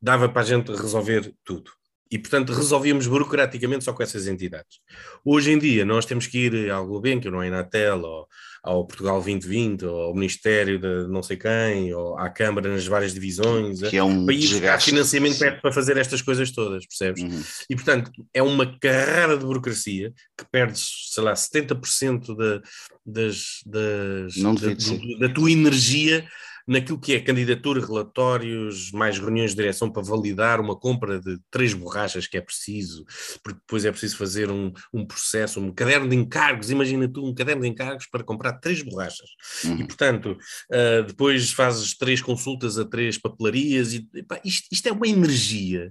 dava 0.00 0.28
para 0.28 0.42
a 0.42 0.44
gente 0.44 0.70
resolver 0.70 1.34
tudo. 1.44 1.70
E, 2.10 2.18
portanto, 2.18 2.52
resolvíamos 2.52 3.06
burocraticamente 3.06 3.84
só 3.84 3.92
com 3.92 4.02
essas 4.02 4.26
entidades. 4.26 4.80
Hoje 5.24 5.52
em 5.52 5.58
dia, 5.58 5.84
nós 5.84 6.06
temos 6.06 6.26
que 6.26 6.38
ir 6.38 6.70
ao 6.70 6.86
Gulbenkian, 6.86 7.32
ou 7.32 7.40
à 7.40 7.46
Inatel, 7.46 8.00
ou 8.00 8.26
ao 8.62 8.86
Portugal 8.86 9.14
2020, 9.16 9.84
ou 9.84 10.02
ao 10.02 10.14
Ministério 10.14 10.78
de 10.78 11.08
não 11.08 11.22
sei 11.22 11.36
quem, 11.36 11.92
ou 11.94 12.18
à 12.18 12.28
Câmara 12.28 12.72
nas 12.72 12.86
várias 12.86 13.14
divisões, 13.14 13.80
que 13.82 13.96
é 13.96 14.02
um 14.02 14.24
para 14.24 14.34
ir 14.34 14.48
buscar 14.48 14.80
financiamento 14.80 15.38
para 15.38 15.72
fazer 15.72 15.96
estas 15.96 16.22
coisas 16.22 16.50
todas, 16.50 16.86
percebes? 16.86 17.22
Uhum. 17.22 17.42
E, 17.70 17.74
portanto, 17.74 18.10
é 18.32 18.42
uma 18.42 18.78
carrada 18.78 19.36
de 19.36 19.44
burocracia 19.44 20.12
que 20.36 20.44
perdes, 20.50 21.10
sei 21.10 21.22
lá, 21.22 21.34
70% 21.34 22.36
da, 22.36 22.60
das, 23.04 23.60
das, 23.64 24.34
da, 24.36 25.26
da 25.26 25.34
tua 25.34 25.50
energia 25.50 26.26
naquilo 26.68 27.00
que 27.00 27.14
é 27.14 27.20
candidatura, 27.20 27.84
relatórios, 27.84 28.92
mais 28.92 29.18
reuniões 29.18 29.52
de 29.52 29.56
direção 29.56 29.90
para 29.90 30.02
validar 30.02 30.60
uma 30.60 30.76
compra 30.76 31.18
de 31.18 31.38
três 31.50 31.72
borrachas 31.72 32.26
que 32.26 32.36
é 32.36 32.40
preciso, 32.42 33.06
porque 33.42 33.58
depois 33.58 33.86
é 33.86 33.90
preciso 33.90 34.18
fazer 34.18 34.50
um, 34.50 34.70
um 34.92 35.06
processo, 35.06 35.60
um 35.60 35.72
caderno 35.72 36.10
de 36.10 36.14
encargos, 36.14 36.70
imagina 36.70 37.08
tu 37.08 37.24
um 37.24 37.34
caderno 37.34 37.62
de 37.62 37.68
encargos 37.68 38.06
para 38.06 38.22
comprar 38.22 38.52
três 38.58 38.82
borrachas. 38.82 39.30
Uhum. 39.64 39.80
E, 39.80 39.84
portanto, 39.86 40.38
uh, 40.70 41.02
depois 41.06 41.50
fazes 41.52 41.96
três 41.96 42.20
consultas 42.20 42.78
a 42.78 42.84
três 42.84 43.16
papelarias, 43.16 43.94
e 43.94 44.06
epá, 44.14 44.38
isto, 44.44 44.68
isto, 44.70 44.86
é 44.88 44.92
uma 44.92 45.08
energia 45.08 45.90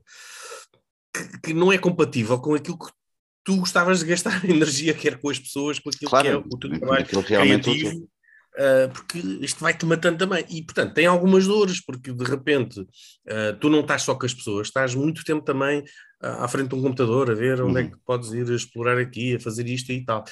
que, 1.12 1.40
que 1.40 1.54
não 1.56 1.74
é 1.74 1.80
compatível 1.80 2.40
com 2.40 2.54
aquilo 2.54 2.78
que 2.78 2.92
tu 3.44 3.58
gostavas 3.58 4.00
de 4.02 4.06
gastar 4.06 4.46
energia, 4.48 4.94
quer 4.94 5.20
com 5.20 5.32
as 5.32 5.40
pessoas, 5.40 5.80
com 5.80 5.90
aquilo 5.90 6.12
claro, 6.12 6.28
que 6.28 6.34
é 6.34 6.38
o 6.38 6.60
teu 6.60 6.80
trabalho 6.80 7.06
criativo 7.06 8.08
uh, 8.58 8.92
porque 8.92 9.20
isto 9.20 9.60
vai-te 9.60 9.86
matando 9.86 10.18
também. 10.18 10.46
E, 10.50 10.64
portanto, 10.64 10.94
tem 10.94 11.06
algumas 11.06 11.46
dores, 11.46 11.80
porque 11.80 12.12
de 12.12 12.24
repente 12.24 12.82
uh, 12.82 13.58
tu 13.60 13.70
não 13.70 13.82
estás 13.82 14.02
só 14.02 14.16
com 14.16 14.26
as 14.26 14.34
pessoas, 14.34 14.68
estás 14.68 14.96
muito 14.96 15.24
tempo 15.24 15.44
também 15.44 15.80
uh, 15.80 16.44
à 16.44 16.48
frente 16.48 16.70
de 16.70 16.76
um 16.76 16.82
computador 16.82 17.30
a 17.30 17.36
ver 17.36 17.62
onde 17.62 17.80
é 17.80 17.84
uhum. 17.84 17.88
é 17.88 17.92
que 17.92 17.98
podes 18.06 18.32
ir 18.32 18.50
a 18.50 18.56
explorar 18.56 18.98
aqui, 18.98 19.36
a 19.36 19.40
fazer 19.40 19.68
isto 19.68 19.92
e 19.92 20.04
tal. 20.04 20.24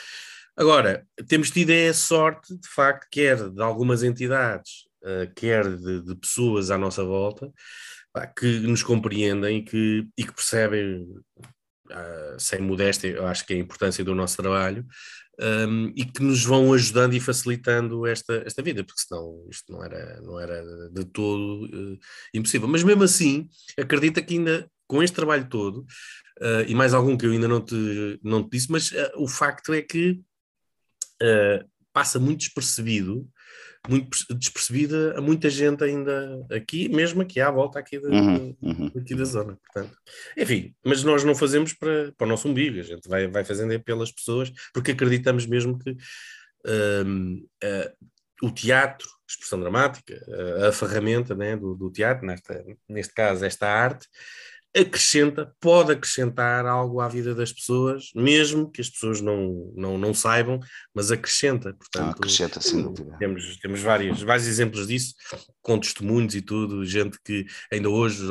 Agora, 0.57 1.05
temos 1.27 1.51
tido 1.51 1.71
a 1.71 1.93
sorte, 1.93 2.55
de 2.55 2.67
facto, 2.67 3.07
quer 3.11 3.49
de 3.49 3.61
algumas 3.61 4.03
entidades, 4.03 4.87
quer 5.35 5.67
de, 5.75 6.01
de, 6.01 6.15
pessoas 6.15 6.71
à 6.71 6.77
nossa 6.77 7.03
volta, 7.03 7.51
que 8.37 8.59
nos 8.61 8.81
compreendem 8.81 9.57
e 9.57 9.63
que, 9.63 10.07
e 10.17 10.23
que 10.23 10.33
percebem 10.33 11.05
Uh, 11.87 12.39
sem 12.39 12.61
modéstia, 12.61 13.09
eu 13.09 13.27
acho 13.27 13.45
que 13.45 13.53
é 13.53 13.57
a 13.57 13.59
importância 13.59 14.03
do 14.03 14.15
nosso 14.15 14.35
trabalho, 14.35 14.83
um, 15.39 15.91
e 15.95 16.05
que 16.05 16.23
nos 16.23 16.43
vão 16.43 16.73
ajudando 16.73 17.13
e 17.13 17.19
facilitando 17.19 18.05
esta, 18.05 18.43
esta 18.45 18.61
vida, 18.61 18.83
porque 18.83 19.01
senão 19.01 19.45
isto 19.49 19.71
não 19.71 19.83
era, 19.83 20.21
não 20.21 20.39
era 20.39 20.63
de 20.91 21.05
todo 21.05 21.65
uh, 21.65 21.99
impossível. 22.33 22.67
Mas 22.67 22.83
mesmo 22.83 23.03
assim, 23.03 23.49
acredita 23.77 24.21
que 24.21 24.35
ainda 24.35 24.69
com 24.87 25.01
este 25.01 25.15
trabalho 25.15 25.49
todo, 25.49 25.79
uh, 26.41 26.63
e 26.67 26.75
mais 26.75 26.93
algum 26.93 27.17
que 27.17 27.25
eu 27.25 27.31
ainda 27.31 27.47
não 27.47 27.61
te, 27.61 28.19
não 28.23 28.43
te 28.43 28.51
disse, 28.51 28.71
mas 28.71 28.91
uh, 28.91 29.11
o 29.17 29.27
facto 29.27 29.73
é 29.73 29.81
que 29.81 30.21
passa 31.93 32.19
muito 32.19 32.39
despercebido 32.39 33.25
muito 33.89 34.17
despercebida 34.35 35.17
a 35.17 35.21
muita 35.21 35.49
gente 35.49 35.83
ainda 35.83 36.45
aqui, 36.51 36.89
mesmo 36.89 37.21
aqui 37.21 37.39
à 37.39 37.49
volta 37.51 37.79
aqui 37.79 37.99
da, 37.99 38.09
uhum, 38.09 38.55
uhum. 38.61 38.91
Aqui 38.95 39.15
da 39.15 39.25
zona. 39.25 39.57
Portanto, 39.57 39.97
enfim, 40.37 40.73
mas 40.83 41.03
nós 41.03 41.23
não 41.23 41.35
fazemos 41.35 41.73
para, 41.73 42.11
para 42.17 42.25
o 42.25 42.29
nosso 42.29 42.47
umbigo, 42.47 42.79
a 42.79 42.83
gente 42.83 43.07
vai, 43.07 43.27
vai 43.27 43.43
fazendo 43.43 43.73
é 43.73 43.77
pelas 43.77 44.11
pessoas, 44.11 44.51
porque 44.73 44.91
acreditamos 44.91 45.45
mesmo 45.45 45.77
que 45.79 45.91
uh, 45.91 47.45
o 48.41 48.51
teatro, 48.51 49.07
a 49.07 49.31
expressão 49.31 49.59
dramática, 49.59 50.23
a, 50.63 50.69
a 50.69 50.71
ferramenta 50.71 51.35
né, 51.35 51.55
do, 51.55 51.75
do 51.75 51.91
teatro, 51.91 52.25
nesta, 52.25 52.63
neste 52.87 53.13
caso 53.13 53.45
esta 53.45 53.67
arte, 53.67 54.07
acrescenta, 54.75 55.53
pode 55.59 55.93
acrescentar 55.93 56.65
algo 56.65 56.99
à 56.99 57.07
vida 57.07 57.33
das 57.33 57.53
pessoas, 57.53 58.09
mesmo 58.13 58.69
que 58.69 58.81
as 58.81 58.89
pessoas 58.89 59.21
não, 59.21 59.71
não, 59.73 59.97
não 59.97 60.13
saibam, 60.13 60.59
mas 60.93 61.11
acrescenta. 61.11 61.73
Portanto, 61.73 62.07
ah, 62.07 62.11
acrescenta, 62.11 62.59
sem 62.59 62.81
dúvida. 62.81 63.15
Temos, 63.17 63.57
temos 63.57 63.81
vários, 63.81 64.21
vários 64.21 64.47
exemplos 64.47 64.87
disso, 64.87 65.15
com 65.61 65.79
testemunhos 65.79 66.35
e 66.35 66.41
tudo, 66.41 66.85
gente 66.85 67.17
que 67.23 67.45
ainda 67.71 67.89
hoje, 67.89 68.27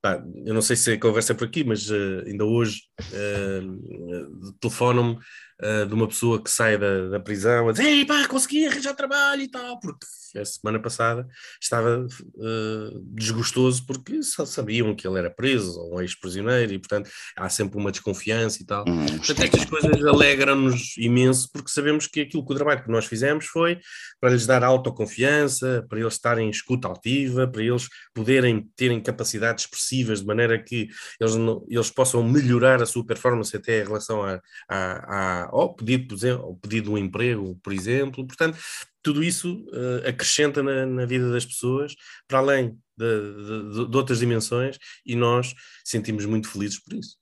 pá, 0.00 0.22
eu 0.44 0.54
não 0.54 0.62
sei 0.62 0.76
se 0.76 0.92
a 0.92 1.00
conversa 1.00 1.32
é 1.32 1.36
por 1.36 1.46
aqui, 1.46 1.64
mas 1.64 1.90
uh, 1.90 2.24
ainda 2.26 2.44
hoje 2.44 2.82
uh, 3.00 4.52
telefonam-me 4.60 5.18
uh, 5.62 5.86
de 5.86 5.94
uma 5.94 6.08
pessoa 6.08 6.42
que 6.42 6.50
sai 6.50 6.78
da, 6.78 7.08
da 7.08 7.20
prisão 7.20 7.68
a 7.68 7.72
dizer, 7.72 7.84
Ei, 7.84 8.04
pá, 8.04 8.26
consegui 8.28 8.66
arranjar 8.66 8.94
trabalho 8.94 9.42
e 9.42 9.48
tal, 9.48 9.78
porque 9.80 10.06
a 10.36 10.44
semana 10.44 10.80
passada 10.80 11.26
estava 11.60 12.04
uh, 12.04 13.00
desgostoso 13.14 13.84
porque 13.86 14.22
só 14.22 14.44
sabiam 14.44 14.94
que 14.94 15.06
ele 15.06 15.18
era 15.18 15.30
preso 15.30 15.78
ou 15.80 15.96
um 15.96 16.00
ex-prisioneiro 16.00 16.72
e, 16.72 16.78
portanto, 16.78 17.10
há 17.36 17.48
sempre 17.48 17.78
uma 17.78 17.90
desconfiança 17.90 18.62
e 18.62 18.66
tal. 18.66 18.84
Hum, 18.86 19.06
portanto, 19.06 19.42
estas 19.42 19.64
coisas 19.64 20.04
alegram-nos 20.04 20.96
imenso 20.98 21.48
porque 21.52 21.70
sabemos 21.70 22.06
que 22.06 22.20
aquilo 22.20 22.44
que 22.44 22.52
o 22.52 22.56
trabalho 22.56 22.82
que 22.82 22.90
nós 22.90 23.06
fizemos 23.06 23.46
foi 23.46 23.78
para 24.20 24.30
lhes 24.30 24.46
dar 24.46 24.62
autoconfiança, 24.62 25.84
para 25.88 26.00
eles 26.00 26.14
estarem 26.14 26.48
em 26.48 26.50
escuta 26.50 26.88
altiva, 26.88 27.48
para 27.48 27.62
eles 27.62 27.88
poderem 28.14 28.68
terem 28.76 29.00
capacidades 29.00 29.66
de 29.96 30.26
maneira 30.26 30.62
que 30.62 30.88
eles, 31.20 31.34
não, 31.34 31.64
eles 31.68 31.90
possam 31.90 32.22
melhorar 32.22 32.82
a 32.82 32.86
sua 32.86 33.04
performance 33.04 33.56
até 33.56 33.80
em 33.80 33.84
relação 33.84 34.22
a, 34.22 34.40
a, 34.68 34.76
a, 34.76 35.48
ao 35.50 35.74
pedido, 35.74 36.08
por 36.08 36.14
exemplo, 36.14 36.44
ao 36.44 36.56
pedido 36.56 36.84
de 36.84 36.90
um 36.90 36.98
emprego, 36.98 37.58
por 37.62 37.72
exemplo. 37.72 38.26
Portanto, 38.26 38.58
tudo 39.02 39.22
isso 39.22 39.64
uh, 39.68 40.08
acrescenta 40.08 40.62
na, 40.62 40.84
na, 40.84 41.06
vida 41.06 41.30
das 41.30 41.46
pessoas, 41.46 41.94
para 42.26 42.38
além 42.38 42.78
de, 42.96 43.72
de, 43.72 43.90
de, 43.90 43.96
outras 43.96 44.18
dimensões, 44.18 44.78
e 45.06 45.14
nós 45.14 45.54
sentimos 45.84 46.26
muito 46.26 46.48
felizes 46.48 46.78
por 46.78 46.92
isso. 46.94 47.16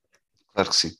Claro 0.52 0.70
que 0.70 0.76
sim. 0.76 0.90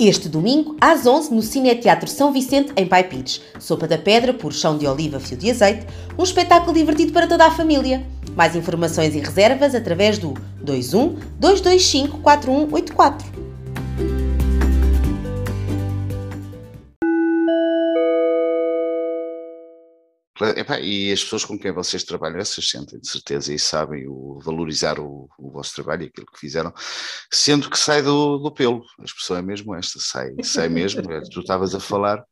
Este 0.00 0.28
domingo, 0.28 0.76
às 0.80 1.08
11 1.08 1.34
no 1.34 1.42
Cineteatro 1.42 2.08
São 2.08 2.32
Vicente, 2.32 2.72
em 2.76 2.86
Pai 2.86 3.02
Pires. 3.02 3.40
Sopa 3.58 3.88
da 3.88 3.98
Pedra, 3.98 4.32
por 4.32 4.52
chão 4.52 4.78
de 4.78 4.86
oliva, 4.86 5.18
fio 5.18 5.36
de 5.36 5.50
azeite. 5.50 5.88
Um 6.16 6.22
espetáculo 6.22 6.72
divertido 6.72 7.12
para 7.12 7.26
toda 7.26 7.44
a 7.44 7.50
família. 7.50 8.06
Mais 8.36 8.54
informações 8.54 9.16
e 9.16 9.18
reservas 9.18 9.74
através 9.74 10.16
do 10.16 10.34
21 10.62 11.16
225 11.40 12.18
4184. 12.18 13.37
E 20.80 21.12
as 21.12 21.22
pessoas 21.22 21.44
com 21.44 21.58
quem 21.58 21.72
vocês 21.72 22.04
trabalham, 22.04 22.38
essas 22.38 22.68
sentem 22.68 23.00
de 23.00 23.08
certeza 23.08 23.52
e 23.52 23.58
sabem 23.58 24.06
o, 24.06 24.38
valorizar 24.40 25.00
o, 25.00 25.28
o, 25.38 25.50
vosso 25.50 25.74
trabalho 25.74 26.04
e 26.04 26.06
aquilo 26.06 26.26
que 26.26 26.38
fizeram, 26.38 26.72
sendo 27.32 27.68
que 27.68 27.78
sai 27.78 28.02
do, 28.02 28.38
do 28.38 28.52
pelo. 28.52 28.84
A 29.00 29.04
expressão 29.04 29.36
é 29.36 29.42
mesmo 29.42 29.74
esta, 29.74 29.98
sai, 29.98 30.34
sai 30.42 30.68
mesmo. 30.68 31.02
tu 31.30 31.40
estavas 31.40 31.74
a 31.74 31.80
falar 31.80 32.24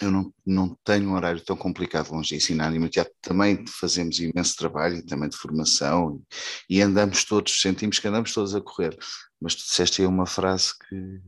eu 0.00 0.10
não, 0.10 0.32
não 0.44 0.76
tenho 0.84 1.08
um 1.08 1.14
horário 1.14 1.42
tão 1.42 1.56
complicado 1.56 2.10
longe 2.12 2.30
de 2.30 2.36
ensinar 2.36 2.74
e 2.74 2.88
teatro 2.88 3.14
também 3.20 3.64
fazemos 3.66 4.18
imenso 4.20 4.56
trabalho 4.56 4.96
e 4.96 5.02
também 5.02 5.28
de 5.28 5.36
formação 5.36 6.22
e, 6.68 6.76
e 6.76 6.82
andamos 6.82 7.24
todos, 7.24 7.60
sentimos 7.60 7.98
que 7.98 8.08
andamos 8.08 8.32
todos 8.32 8.54
a 8.54 8.60
correr. 8.60 8.96
Mas 9.40 9.54
tu 9.54 9.62
disseste 9.62 10.02
aí 10.02 10.06
uma 10.06 10.26
frase 10.26 10.72
que 10.78 11.20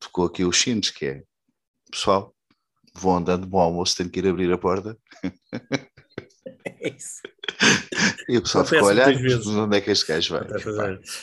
tocou 0.00 0.26
aqui 0.26 0.44
os 0.44 0.56
chinos, 0.56 0.90
que 0.90 1.06
é 1.06 1.22
pessoal, 1.90 2.34
vou 2.94 3.16
andando, 3.16 3.46
bom 3.46 3.60
almoço, 3.60 3.96
tenho 3.96 4.10
que 4.10 4.20
ir 4.20 4.28
abrir 4.28 4.52
a 4.52 4.58
porta. 4.58 4.96
É 6.64 6.88
isso. 6.88 7.20
E 8.28 8.38
o 8.38 8.42
pessoal 8.42 8.64
ficou 8.64 8.88
a 8.88 8.90
olhar, 8.90 9.08
onde 9.08 9.76
é 9.76 9.80
que 9.80 9.90
este 9.90 10.06
gajo 10.06 10.34
vai? 10.34 10.48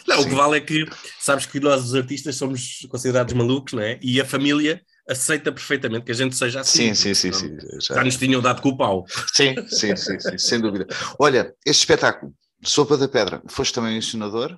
Não, 0.07 0.21
o 0.21 0.27
que 0.27 0.35
vale 0.35 0.57
é 0.57 0.61
que 0.61 0.85
sabes 1.19 1.45
que 1.45 1.59
nós, 1.59 1.83
os 1.83 1.95
artistas, 1.95 2.35
somos 2.35 2.85
considerados 2.89 3.33
malucos, 3.33 3.73
não 3.73 3.81
é? 3.81 3.99
E 4.01 4.19
a 4.19 4.25
família 4.25 4.81
aceita 5.07 5.51
perfeitamente 5.51 6.05
que 6.05 6.11
a 6.11 6.15
gente 6.15 6.35
seja 6.35 6.61
assim. 6.61 6.93
Sim, 6.93 7.13
sim, 7.13 7.31
sim. 7.31 7.33
sim 7.33 7.57
já... 7.81 8.03
nos 8.03 8.17
tinham 8.17 8.41
dado 8.41 8.61
com 8.61 8.69
o 8.69 8.77
pau. 8.77 9.05
Sim, 9.33 9.55
sim, 9.67 9.95
sim, 9.95 10.19
sim, 10.19 10.37
sem 10.37 10.61
dúvida. 10.61 10.87
Olha, 11.17 11.53
este 11.65 11.81
espetáculo, 11.81 12.33
Sopa 12.63 12.97
da 12.97 13.07
Pedra, 13.07 13.41
foste 13.47 13.73
também 13.73 13.97
ensinador? 13.97 14.57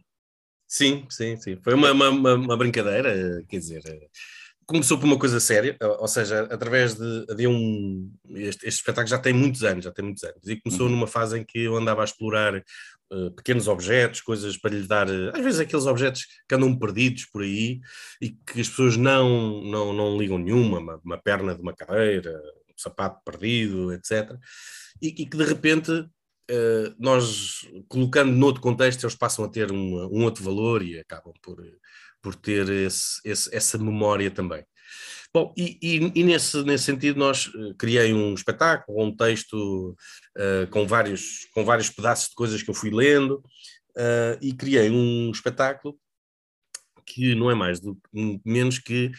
Sim, 0.68 1.06
sim, 1.10 1.38
sim. 1.38 1.58
Foi 1.64 1.74
uma, 1.74 1.92
uma, 1.92 2.34
uma, 2.34 2.58
brincadeira, 2.58 3.44
quer 3.48 3.58
dizer, 3.58 3.82
começou 4.72 4.98
por 4.98 5.06
uma 5.06 5.20
coisa 5.20 5.40
séria, 5.40 5.78
ou 6.00 6.08
seja, 6.08 6.44
através 6.50 6.96
de, 6.96 7.26
de 7.36 7.48
um. 7.48 8.12
Este, 8.30 8.68
este, 8.68 8.80
espetáculo 8.80 9.08
já 9.08 9.20
tem 9.20 9.34
muitos 9.34 9.64
anos, 9.64 9.84
já 9.84 9.92
tem 9.92 10.06
muitos 10.06 10.24
anos, 10.24 10.48
e 10.48 10.56
começou 10.56 10.88
uhum. 10.88 10.94
numa 10.94 11.08
fase 11.08 11.38
em 11.38 11.44
que 11.44 11.60
eu 11.60 11.76
andava 11.76 12.02
a 12.02 12.06
explorar 12.06 12.64
Uh, 13.14 13.30
pequenos 13.32 13.68
objetos, 13.68 14.22
coisas 14.22 14.56
para 14.56 14.72
lhe 14.72 14.88
dar, 14.88 15.06
uh, 15.10 15.36
às 15.36 15.44
vezes 15.44 15.60
aqueles 15.60 15.86
objetos 15.86 16.26
que 16.48 16.56
andam 16.56 16.74
perdidos 16.80 17.26
por 17.26 17.42
aí 17.42 17.82
e 18.22 18.30
que 18.30 18.62
as 18.62 18.70
pessoas 18.70 18.96
não, 18.96 19.62
não, 19.66 19.92
não 19.92 20.18
ligam 20.18 20.38
nenhuma, 20.38 20.80
uma, 20.80 21.02
uma 21.04 21.18
perna 21.18 21.54
de 21.54 21.62
uma 21.62 21.76
cadeira, 21.76 22.42
sapato 22.78 23.20
perdido, 23.26 23.92
etc. 23.92 24.32
E, 25.02 25.10
e 25.10 25.26
que 25.26 25.36
de 25.36 25.44
repente 25.44 25.92
uh, 25.92 26.96
nós, 26.98 27.68
colocando 27.90 28.32
noutro 28.32 28.62
contexto, 28.62 29.04
eles 29.04 29.16
passam 29.16 29.44
a 29.44 29.50
ter 29.50 29.74
um, 29.74 30.06
um 30.06 30.24
outro 30.24 30.42
valor 30.42 30.82
e 30.82 30.98
acabam 30.98 31.34
por, 31.42 31.62
por 32.22 32.36
ter 32.36 32.70
esse, 32.70 33.20
esse, 33.26 33.56
essa 33.56 33.78
memória 33.78 34.30
também. 34.30 34.64
Bom, 35.34 35.54
e, 35.56 35.78
e, 35.82 36.12
e, 36.20 36.24
nesse, 36.24 36.62
nesse 36.64 36.84
sentido 36.84 37.18
nós 37.18 37.48
uh, 37.48 37.74
criei 37.76 38.14
um 38.14 38.34
espetáculo, 38.34 39.02
um 39.02 39.16
texto 39.16 39.96
uh, 40.38 40.68
com, 40.70 40.86
vários, 40.86 41.46
com 41.54 41.64
vários 41.64 41.90
pedaços 41.90 42.30
de 42.30 42.36
coisas 42.36 42.62
que 42.62 42.70
eu 42.70 42.74
fui 42.74 42.90
lendo 42.90 43.36
uh, 43.92 44.38
e 44.42 44.54
criei 44.54 44.90
um 44.90 45.32
espetáculo 45.32 45.98
que 47.06 47.34
não 47.34 47.50
é 47.50 47.56
mais 47.56 47.80
do, 47.80 47.98
menos 48.46 48.78
que 48.78 49.12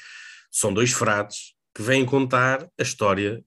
são 0.50 0.72
dois 0.72 0.92
frades 0.92 1.54
que 1.74 1.82
vêm 1.82 2.04
contar 2.04 2.68
a 2.78 2.82
história, 2.82 3.42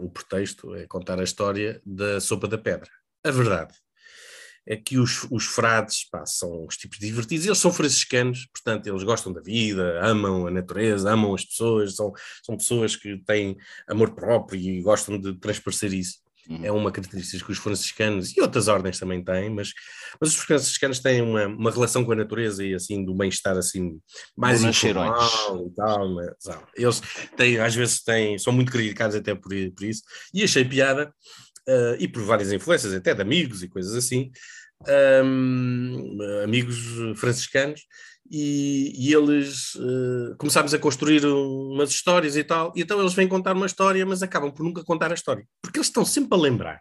o 0.00 0.10
pretexto 0.10 0.74
é 0.74 0.84
contar 0.88 1.20
a 1.20 1.22
história 1.22 1.80
da 1.86 2.20
sopa 2.20 2.48
da 2.48 2.58
pedra. 2.58 2.90
A 3.24 3.30
verdade 3.30 3.72
é 4.66 4.76
que 4.76 4.98
os, 4.98 5.26
os 5.30 5.44
frades 5.44 6.08
pá, 6.08 6.24
são 6.26 6.66
os 6.66 6.76
tipos 6.76 6.98
divertidos, 6.98 7.46
eles 7.46 7.58
são 7.58 7.72
franciscanos, 7.72 8.46
portanto, 8.46 8.86
eles 8.86 9.02
gostam 9.02 9.32
da 9.32 9.40
vida, 9.40 10.00
amam 10.02 10.46
a 10.46 10.50
natureza, 10.50 11.12
amam 11.12 11.34
as 11.34 11.44
pessoas, 11.44 11.94
são, 11.96 12.12
são 12.42 12.56
pessoas 12.56 12.96
que 12.96 13.18
têm 13.24 13.56
amor 13.86 14.14
próprio 14.14 14.58
e 14.60 14.82
gostam 14.82 15.20
de 15.20 15.34
transparecer 15.38 15.92
isso. 15.92 16.23
Uhum. 16.48 16.64
É 16.64 16.70
uma 16.70 16.92
característica 16.92 17.44
que 17.44 17.52
os 17.52 17.58
franciscanos 17.58 18.36
e 18.36 18.40
outras 18.40 18.68
ordens 18.68 18.98
também 18.98 19.24
têm, 19.24 19.50
mas, 19.50 19.72
mas 20.20 20.30
os 20.30 20.36
franciscanos 20.36 21.00
têm 21.00 21.22
uma, 21.22 21.46
uma 21.46 21.70
relação 21.70 22.04
com 22.04 22.12
a 22.12 22.16
natureza 22.16 22.64
e 22.64 22.74
assim 22.74 23.04
do 23.04 23.14
bem-estar 23.14 23.56
assim 23.56 23.98
mais 24.36 24.62
informal 24.62 25.66
e 25.66 25.74
tal. 25.74 26.14
Mas, 26.14 26.34
eles 26.76 27.02
têm, 27.36 27.58
às 27.58 27.74
vezes 27.74 28.02
têm, 28.02 28.38
são 28.38 28.52
muito 28.52 28.70
criticados 28.70 29.16
até 29.16 29.34
por, 29.34 29.52
por 29.76 29.84
isso. 29.84 30.02
E 30.32 30.42
achei 30.42 30.64
piada 30.64 31.12
uh, 31.68 31.96
e 31.98 32.06
por 32.06 32.22
várias 32.22 32.52
influências, 32.52 32.92
até 32.92 33.14
de 33.14 33.22
amigos 33.22 33.62
e 33.62 33.68
coisas 33.68 33.94
assim, 33.94 34.30
um, 35.24 36.18
amigos 36.42 36.76
franciscanos, 37.16 37.80
e, 38.30 38.92
e 38.96 39.14
eles 39.14 39.74
uh, 39.74 40.36
começámos 40.38 40.72
a 40.74 40.78
construir 40.78 41.24
umas 41.24 41.90
histórias 41.90 42.36
e 42.36 42.44
tal, 42.44 42.72
e 42.74 42.82
então 42.82 43.00
eles 43.00 43.14
vêm 43.14 43.28
contar 43.28 43.54
uma 43.54 43.66
história, 43.66 44.04
mas 44.04 44.22
acabam 44.22 44.50
por 44.50 44.64
nunca 44.64 44.82
contar 44.84 45.10
a 45.10 45.14
história, 45.14 45.46
porque 45.62 45.78
eles 45.78 45.88
estão 45.88 46.04
sempre 46.04 46.36
a 46.38 46.40
lembrar 46.40 46.80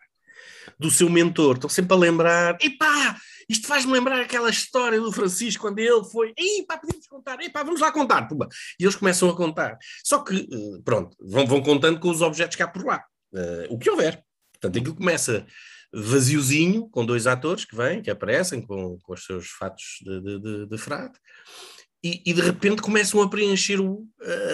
do 0.79 0.89
seu 0.89 1.09
mentor, 1.09 1.55
estão 1.55 1.69
sempre 1.69 1.93
a 1.93 1.97
lembrar, 1.97 2.57
epá, 2.62 3.17
isto 3.50 3.67
faz-me 3.67 3.91
lembrar 3.91 4.21
aquela 4.21 4.50
história 4.50 5.00
do 5.00 5.12
Francisco 5.12 5.62
quando 5.62 5.79
ele 5.79 6.03
foi, 6.05 6.33
epá, 6.38 6.77
podemos 6.77 7.05
contar, 7.07 7.39
epá, 7.41 7.63
vamos 7.63 7.81
lá 7.81 7.91
contar, 7.91 8.27
Pumba. 8.27 8.47
e 8.79 8.83
eles 8.83 8.95
começam 8.95 9.29
a 9.29 9.35
contar, 9.35 9.77
só 10.03 10.19
que, 10.19 10.35
eh, 10.35 10.81
pronto, 10.83 11.15
vão, 11.19 11.45
vão 11.45 11.62
contando 11.62 12.00
com 12.00 12.09
os 12.09 12.21
objetos 12.21 12.55
cá 12.55 12.67
por 12.67 12.85
lá, 12.85 13.03
uh, 13.33 13.73
o 13.73 13.77
que 13.77 13.89
houver, 13.89 14.23
Portanto, 14.63 14.79
aquilo 14.79 14.95
começa 14.95 15.45
vaziozinho, 15.93 16.89
com 16.89 17.05
dois 17.05 17.27
atores 17.27 17.65
que 17.65 17.75
vêm, 17.75 18.01
que 18.01 18.09
aparecem 18.09 18.62
com, 18.62 18.97
com 19.00 19.13
os 19.13 19.25
seus 19.25 19.47
fatos 19.47 20.00
de, 20.01 20.21
de, 20.21 20.39
de, 20.39 20.65
de 20.67 20.77
frade, 20.77 21.13
e, 22.03 22.21
e, 22.25 22.33
de 22.33 22.41
repente 22.41 22.81
começam 22.81 23.21
a 23.21 23.29
preencher 23.29 23.79
o, 23.79 24.05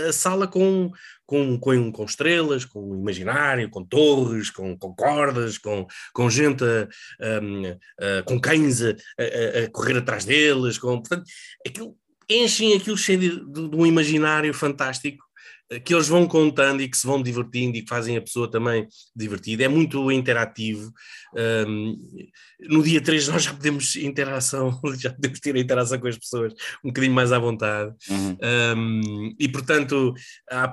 a 0.08 0.14
sala 0.14 0.48
com, 0.48 0.92
com, 1.26 1.58
com, 1.58 1.92
com, 1.92 2.06
estrelas, 2.06 2.64
com 2.64 2.94
imaginário, 2.94 3.72
com 3.72 3.84
torres, 3.84 4.52
com, 4.52 4.78
com 4.78 4.94
cordas, 4.94 5.58
com, 5.58 5.88
com 6.14 6.30
gente, 6.30 6.64
a, 6.64 6.88
a, 7.20 8.20
a, 8.20 8.24
com 8.24 8.40
cães 8.40 8.84
a, 8.84 8.94
correr 9.72 9.98
atrás 9.98 10.26
deles, 10.26 10.78
com, 10.78 11.00
portanto, 11.00 11.24
aquilo, 11.66 11.98
enchem 12.30 12.76
aquilo 12.76 12.96
cheio 12.96 13.20
de, 13.20 13.30
de, 13.52 13.70
de 13.70 13.76
um 13.76 13.86
imaginário 13.86 14.54
fantástico 14.54 15.26
que 15.84 15.94
eles 15.94 16.08
vão 16.08 16.28
contando 16.28 16.82
e 16.82 16.90
que 16.90 16.98
se 16.98 17.06
vão 17.06 17.22
divertindo 17.22 17.78
e 17.78 17.84
que 17.84 17.90
fazem 17.90 18.18
a 18.18 18.22
pessoa 18.22 18.50
também 18.50 18.88
divertida. 19.16 19.64
É 19.64 19.68
muito 19.68 20.12
interativo. 20.12 20.92
Um, 21.68 21.96
no 22.68 22.82
dia 22.82 23.00
3 23.00 23.28
nós 23.28 23.44
já 23.44 23.54
podemos 23.54 23.96
interação, 23.96 24.80
já 24.98 25.12
podemos 25.12 25.40
ter 25.40 25.56
a 25.56 25.60
interação 25.60 26.00
com 26.00 26.08
as 26.08 26.18
pessoas 26.18 26.54
um 26.84 26.90
bocadinho 26.90 27.14
mais 27.14 27.32
à 27.32 27.38
vontade. 27.38 27.94
Uhum. 28.10 28.38
Um, 28.76 29.36
e 29.40 29.48
portanto, 29.48 30.14
a, 30.50 30.68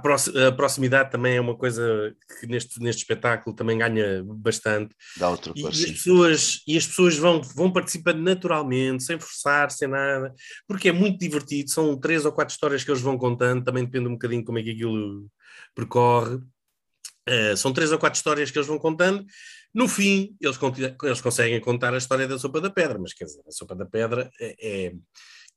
proximidade 0.53 1.11
também 1.11 1.37
é 1.37 1.41
uma 1.41 1.57
coisa 1.57 2.15
que 2.41 2.47
neste, 2.47 2.81
neste 2.81 3.03
espetáculo 3.03 3.55
também 3.55 3.77
ganha 3.77 4.25
bastante. 4.25 4.95
Dá 5.19 5.29
outro 5.29 5.53
e, 5.55 5.67
as 5.67 5.85
pessoas, 5.85 6.63
e 6.67 6.77
as 6.77 6.87
pessoas 6.87 7.19
vão, 7.19 7.43
vão 7.43 7.71
participando 7.71 8.21
naturalmente, 8.21 9.05
sem 9.05 9.19
forçar, 9.19 9.71
sem 9.71 9.89
nada, 9.89 10.33
porque 10.67 10.89
é 10.89 10.93
muito 10.93 11.19
divertido. 11.19 11.71
São 11.71 11.99
três 11.99 12.25
ou 12.25 12.33
quatro 12.33 12.55
histórias 12.55 12.83
que 12.83 12.91
eles 12.91 13.03
vão 13.03 13.19
contando, 13.19 13.63
também 13.63 13.85
depende 13.85 14.09
um 14.09 14.13
bocadinho 14.13 14.45
como 14.45 14.59
é 14.59 14.63
que 14.63 14.71
aquilo 14.71 14.86
aquilo 14.87 15.31
percorre. 15.75 16.37
Uh, 17.29 17.57
são 17.57 17.73
três 17.73 17.91
ou 17.91 17.99
quatro 17.99 18.17
histórias 18.17 18.51
que 18.51 18.59
eles 18.59 18.69
vão 18.69 18.79
contando. 18.79 19.25
No 19.75 19.89
fim, 19.89 20.37
eles, 20.41 20.59
eles 21.03 21.21
conseguem 21.21 21.61
contar 21.61 21.93
a 21.93 21.99
história 21.99 22.27
da 22.27 22.39
Sopa 22.39 22.61
da 22.61 22.71
Pedra, 22.71 22.99
mas 22.99 23.13
quer 23.13 23.25
dizer, 23.25 23.43
a 23.47 23.51
Sopa 23.51 23.75
da 23.75 23.85
Pedra 23.85 24.31
é, 24.41 24.57
é 24.61 24.93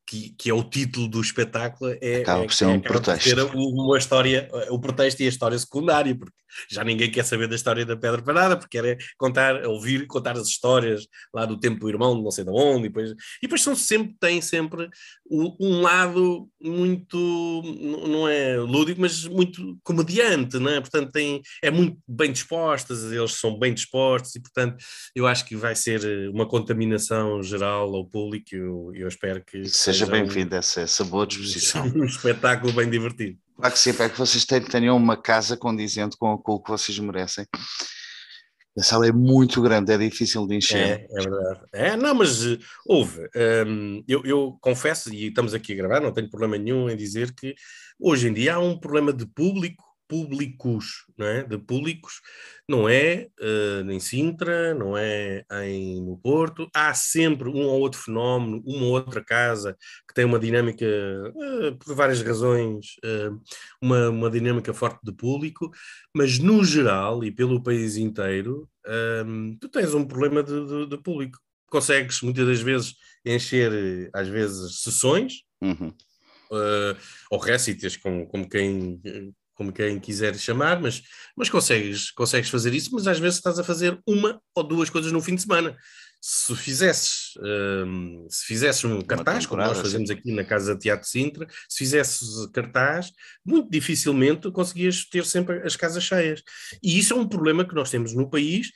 que, 0.10 0.32
que, 0.32 0.50
é 0.50 0.54
o 0.54 0.64
título 0.64 1.08
do 1.08 1.22
espetáculo, 1.22 1.96
é, 2.02 2.22
acaba 2.22 2.44
por 2.44 2.54
ser 2.54 2.64
é, 2.64 2.68
um 2.68 2.80
pretexto. 2.80 3.56
uma 3.56 3.98
história, 3.98 4.50
o 4.72 4.80
pretexto 4.80 5.22
e 5.22 5.28
a 5.28 5.30
história 5.30 5.58
secundária, 5.60 6.16
porque 6.16 6.34
já 6.70 6.84
ninguém 6.84 7.12
quer 7.12 7.24
saber 7.24 7.48
da 7.48 7.56
história 7.56 7.86
da 7.86 7.96
Pedra 7.96 8.22
para 8.22 8.34
nada, 8.34 8.58
porque 8.58 8.82
quer 8.82 8.98
contar, 9.18 9.66
ouvir, 9.68 10.08
contar 10.08 10.36
as 10.36 10.48
histórias 10.48 11.08
lá 11.34 11.46
do 11.46 11.60
tempo 11.60 11.80
do 11.80 11.90
irmão, 11.90 12.20
não 12.22 12.32
sei 12.32 12.44
de 12.44 12.52
onde, 12.52 12.86
e 12.86 12.90
depois, 12.90 13.12
e 13.12 13.16
depois 13.44 13.62
são 13.62 13.76
sempre, 13.76 14.16
têm 14.20 14.42
sempre 14.42 14.90
um 15.32 15.82
lado 15.82 16.50
muito, 16.60 17.62
não 18.08 18.28
é 18.28 18.58
lúdico, 18.58 19.02
mas 19.02 19.26
muito 19.26 19.78
comediante, 19.84 20.58
não 20.58 20.72
é? 20.72 20.82
Portanto, 20.82 21.12
tem, 21.12 21.42
é 21.62 21.70
muito 21.70 21.98
bem 22.08 22.32
dispostas, 22.32 23.12
eles 23.12 23.34
são 23.34 23.58
bem 23.58 23.74
dispostos, 23.74 24.36
e 24.36 24.42
portanto, 24.42 24.84
eu 25.16 25.28
acho 25.28 25.46
que 25.46 25.56
vai 25.56 25.76
ser 25.76 26.30
uma 26.30 26.48
contaminação 26.48 27.44
geral 27.44 27.94
ao 27.94 28.06
público, 28.06 28.56
eu, 28.56 28.92
eu 28.96 29.08
espero 29.08 29.44
que... 29.46 29.66
Seja 29.66 29.99
bem-vindo 30.06 30.56
a 30.56 30.60
essa, 30.60 30.82
essa 30.82 31.04
boa 31.04 31.26
disposição. 31.26 31.86
Um 31.96 32.06
espetáculo 32.06 32.74
bem 32.74 32.90
divertido. 32.90 33.38
Claro 33.56 33.74
que 33.74 33.80
sim, 33.80 33.90
é 33.90 34.10
que 34.10 34.18
vocês 34.18 34.46
tenham 34.46 34.96
uma 34.96 35.18
casa 35.18 35.58
condizente 35.58 36.16
com, 36.18 36.38
com 36.38 36.54
o 36.54 36.64
que 36.64 36.70
vocês 36.70 36.98
merecem. 37.00 37.46
A 38.78 38.84
sala 38.84 39.08
é 39.08 39.12
muito 39.12 39.62
grande, 39.62 39.92
é 39.92 39.98
difícil 39.98 40.48
de 40.48 40.56
encher. 40.56 40.78
É, 40.78 41.08
é 41.10 41.22
verdade. 41.22 41.60
É, 41.74 41.98
não, 41.98 42.16
mas 42.16 42.40
houve. 42.86 43.28
Um, 43.68 44.04
eu, 44.08 44.22
eu, 44.24 44.58
confesso, 44.62 45.14
e 45.14 45.28
estamos 45.28 45.54
aqui 45.54 45.74
a 45.74 45.76
gravar, 45.76 46.00
não 46.00 46.14
tenho 46.14 46.30
problema 46.30 46.58
nenhum 46.58 46.90
em 46.90 46.96
dizer 46.96 47.34
que 47.34 47.56
hoje 48.00 48.30
em 48.30 48.34
dia 48.34 48.56
há 48.56 48.60
um 48.60 48.80
problema 48.80 49.12
de 49.12 49.26
público 49.26 49.84
públicos, 50.10 51.06
não 51.16 51.28
é? 51.28 51.44
de 51.44 51.58
públicos, 51.60 52.20
não 52.68 52.90
é 52.90 53.28
uh, 53.40 53.92
em 53.92 54.00
Sintra, 54.00 54.74
não 54.74 54.98
é 54.98 55.46
em, 55.64 56.02
no 56.02 56.18
Porto, 56.18 56.68
há 56.74 56.92
sempre 56.96 57.48
um 57.48 57.62
ou 57.62 57.80
outro 57.80 58.02
fenómeno, 58.02 58.62
uma 58.66 58.86
ou 58.86 58.94
outra 58.94 59.24
casa 59.24 59.78
que 60.08 60.14
tem 60.16 60.26
uma 60.26 60.40
dinâmica, 60.40 60.86
uh, 60.86 61.78
por 61.78 61.96
várias 61.96 62.24
razões, 62.24 62.96
uh, 63.06 63.40
uma, 63.80 64.10
uma 64.10 64.32
dinâmica 64.32 64.74
forte 64.74 65.00
de 65.04 65.12
público, 65.12 65.70
mas 66.14 66.40
no 66.40 66.66
geral 66.66 67.24
e 67.24 67.32
pelo 67.32 67.62
país 67.62 67.96
inteiro, 67.96 68.68
um, 69.26 69.56
tu 69.62 69.70
tens 69.70 69.94
um 69.94 70.06
problema 70.06 70.42
de, 70.42 70.66
de, 70.66 70.86
de, 70.88 70.98
público. 70.98 71.38
Consegues 71.70 72.22
muitas 72.22 72.48
das 72.48 72.62
vezes 72.62 72.96
encher, 73.24 74.10
às 74.12 74.28
vezes, 74.28 74.82
sessões, 74.82 75.44
uhum. 75.62 75.94
Uh, 76.52 76.98
ou 77.30 77.38
récitas, 77.38 77.96
como, 77.96 78.26
como 78.26 78.50
quem 78.50 79.00
como 79.60 79.74
quem 79.74 80.00
quiser 80.00 80.34
chamar, 80.38 80.80
mas, 80.80 81.04
mas 81.36 81.50
consegues, 81.50 82.12
consegues 82.12 82.50
fazer 82.50 82.74
isso, 82.74 82.92
mas 82.94 83.06
às 83.08 83.20
vezes 83.20 83.40
estás 83.40 83.60
a 83.60 83.64
fazer 83.64 84.00
uma 84.08 84.42
ou 84.56 84.64
duas 84.64 84.90
coisas 84.90 85.12
no 85.12 85.22
fim 85.22 85.36
de 85.36 85.42
semana. 85.42 85.76
Se 86.22 86.56
fizesses, 86.56 87.34
um, 87.86 88.26
se 88.30 88.46
fizesses 88.46 88.86
um 88.86 89.02
cartaz, 89.02 89.46
como 89.46 89.62
nós 89.62 89.78
fazemos 89.78 90.10
aqui 90.10 90.32
na 90.32 90.46
Casa 90.46 90.78
Teatro 90.78 91.06
Sintra, 91.06 91.46
se 91.68 91.80
fizesses 91.80 92.48
cartaz, 92.54 93.12
muito 93.46 93.70
dificilmente 93.70 94.50
conseguias 94.50 95.04
ter 95.04 95.26
sempre 95.26 95.62
as 95.64 95.76
casas 95.76 96.06
cheias. 96.06 96.42
E 96.82 96.98
isso 96.98 97.14
é 97.14 97.18
um 97.18 97.28
problema 97.28 97.68
que 97.68 97.76
nós 97.76 97.90
temos 97.90 98.14
no 98.14 98.30
país, 98.30 98.72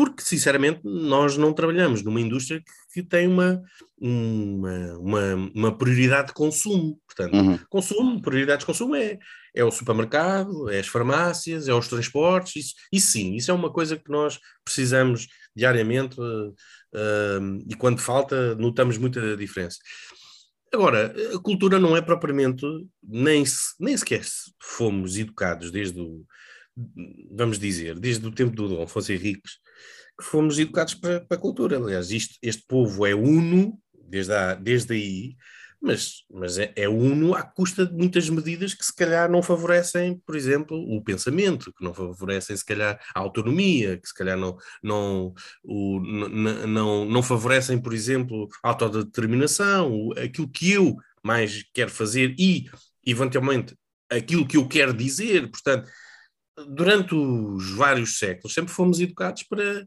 porque, 0.00 0.22
sinceramente, 0.22 0.80
nós 0.82 1.36
não 1.36 1.52
trabalhamos 1.52 2.02
numa 2.02 2.22
indústria 2.22 2.58
que, 2.58 2.72
que 2.94 3.02
tem 3.02 3.28
uma, 3.28 3.62
uma, 4.00 4.98
uma, 4.98 5.34
uma, 5.54 5.76
prioridade 5.76 6.28
de 6.28 6.32
consumo. 6.32 6.98
Portanto, 7.06 7.34
uhum. 7.34 7.58
consumo, 7.68 8.22
prioridade 8.22 8.60
de 8.60 8.66
consumo 8.66 8.96
é, 8.96 9.18
é 9.54 9.62
o 9.62 9.70
supermercado, 9.70 10.70
é 10.70 10.78
as 10.78 10.86
farmácias, 10.86 11.68
é 11.68 11.74
os 11.74 11.86
transportes, 11.86 12.56
isso, 12.56 12.74
isso 12.90 13.12
sim, 13.12 13.34
isso 13.34 13.50
é 13.50 13.54
uma 13.54 13.70
coisa 13.70 13.94
que 13.94 14.10
nós 14.10 14.40
precisamos 14.64 15.28
diariamente 15.54 16.18
uh, 16.18 16.48
uh, 16.48 17.58
e 17.68 17.74
quando 17.74 18.00
falta 18.00 18.54
notamos 18.54 18.96
muita 18.96 19.36
diferença. 19.36 19.76
Agora, 20.72 21.14
a 21.34 21.38
cultura 21.40 21.78
não 21.78 21.94
é 21.94 22.00
propriamente, 22.00 22.64
nem, 23.02 23.44
nem 23.78 23.96
sequer 23.98 24.22
fomos 24.58 25.18
educados 25.18 25.70
desde 25.70 26.00
o, 26.00 26.24
vamos 27.30 27.58
dizer, 27.58 27.98
desde 27.98 28.26
o 28.26 28.32
tempo 28.32 28.54
do 28.54 28.68
Dom 28.68 28.82
Afonso 28.82 29.12
Henriques, 29.12 29.58
que 30.18 30.24
fomos 30.24 30.58
educados 30.58 30.94
para, 30.94 31.20
para 31.20 31.36
a 31.36 31.40
cultura. 31.40 31.76
Aliás, 31.76 32.10
isto, 32.10 32.36
este 32.42 32.64
povo 32.66 33.06
é 33.06 33.14
uno, 33.14 33.78
desde, 34.08 34.32
a, 34.32 34.54
desde 34.54 34.94
aí, 34.94 35.36
mas, 35.82 36.24
mas 36.30 36.58
é, 36.58 36.72
é 36.76 36.88
uno 36.88 37.34
à 37.34 37.42
custa 37.42 37.86
de 37.86 37.94
muitas 37.94 38.28
medidas 38.28 38.74
que 38.74 38.84
se 38.84 38.94
calhar 38.94 39.30
não 39.30 39.42
favorecem, 39.42 40.20
por 40.26 40.36
exemplo, 40.36 40.76
o 40.76 41.02
pensamento, 41.02 41.72
que 41.72 41.82
não 41.82 41.94
favorecem 41.94 42.54
se 42.54 42.64
calhar 42.64 43.00
a 43.14 43.20
autonomia, 43.20 43.96
que 43.96 44.06
se 44.06 44.14
calhar 44.14 44.36
não, 44.36 44.58
não, 44.82 45.32
o, 45.64 46.00
não, 46.00 47.06
não 47.06 47.22
favorecem, 47.22 47.80
por 47.80 47.94
exemplo, 47.94 48.46
a 48.62 48.68
autodeterminação, 48.68 50.10
aquilo 50.22 50.50
que 50.50 50.72
eu 50.72 50.96
mais 51.24 51.64
quero 51.72 51.90
fazer 51.90 52.34
e, 52.38 52.66
eventualmente, 53.06 53.74
aquilo 54.10 54.46
que 54.46 54.58
eu 54.58 54.68
quero 54.68 54.92
dizer. 54.92 55.50
Portanto, 55.50 55.88
durante 56.68 57.14
os 57.14 57.70
vários 57.72 58.18
séculos, 58.18 58.54
sempre 58.54 58.72
fomos 58.72 59.00
educados 59.00 59.42
para 59.42 59.86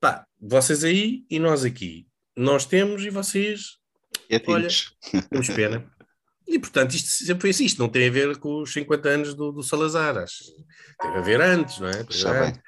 pá, 0.00 0.26
vocês 0.40 0.84
aí 0.84 1.24
e 1.30 1.38
nós 1.38 1.64
aqui. 1.64 2.06
Nós 2.36 2.66
temos 2.66 3.04
e 3.04 3.10
vocês. 3.10 3.78
É 4.28 4.40
olha, 4.46 4.68
temos 5.30 5.48
pena. 5.54 5.90
E 6.46 6.58
portanto, 6.58 6.94
isto 6.94 7.08
sempre 7.08 7.40
foi 7.40 7.50
assim. 7.50 7.64
Isto 7.64 7.78
não 7.78 7.88
tem 7.88 8.08
a 8.08 8.10
ver 8.10 8.36
com 8.38 8.62
os 8.62 8.72
50 8.72 9.08
anos 9.08 9.34
do, 9.34 9.52
do 9.52 9.62
Salazar. 9.62 10.18
Acho. 10.18 10.44
Teve 11.00 11.18
a 11.18 11.20
ver 11.20 11.40
antes, 11.40 11.78
não 11.78 11.88
é? 11.88 12.02
Bem. 12.02 12.62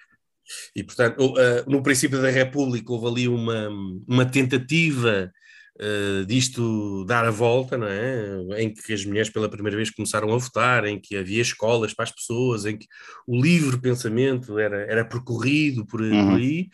E 0.76 0.84
portanto, 0.84 1.34
no 1.66 1.82
princípio 1.82 2.20
da 2.20 2.30
República 2.30 2.92
houve 2.92 3.06
ali 3.06 3.28
uma, 3.28 3.68
uma 4.06 4.26
tentativa 4.26 5.32
uh, 5.80 6.24
disto 6.26 7.04
dar 7.06 7.24
a 7.24 7.30
volta, 7.30 7.76
não 7.76 7.86
é? 7.86 8.62
Em 8.62 8.72
que 8.72 8.92
as 8.92 9.04
mulheres 9.04 9.30
pela 9.30 9.48
primeira 9.48 9.76
vez 9.76 9.90
começaram 9.90 10.32
a 10.32 10.36
votar, 10.36 10.84
em 10.84 11.00
que 11.00 11.16
havia 11.16 11.42
escolas 11.42 11.92
para 11.92 12.04
as 12.04 12.12
pessoas, 12.12 12.64
em 12.64 12.76
que 12.76 12.86
o 13.26 13.40
livre 13.40 13.80
pensamento 13.80 14.58
era, 14.58 14.82
era 14.82 15.04
percorrido 15.04 15.86
por, 15.86 16.00
uhum. 16.00 16.30
por 16.30 16.38
aí, 16.38 16.68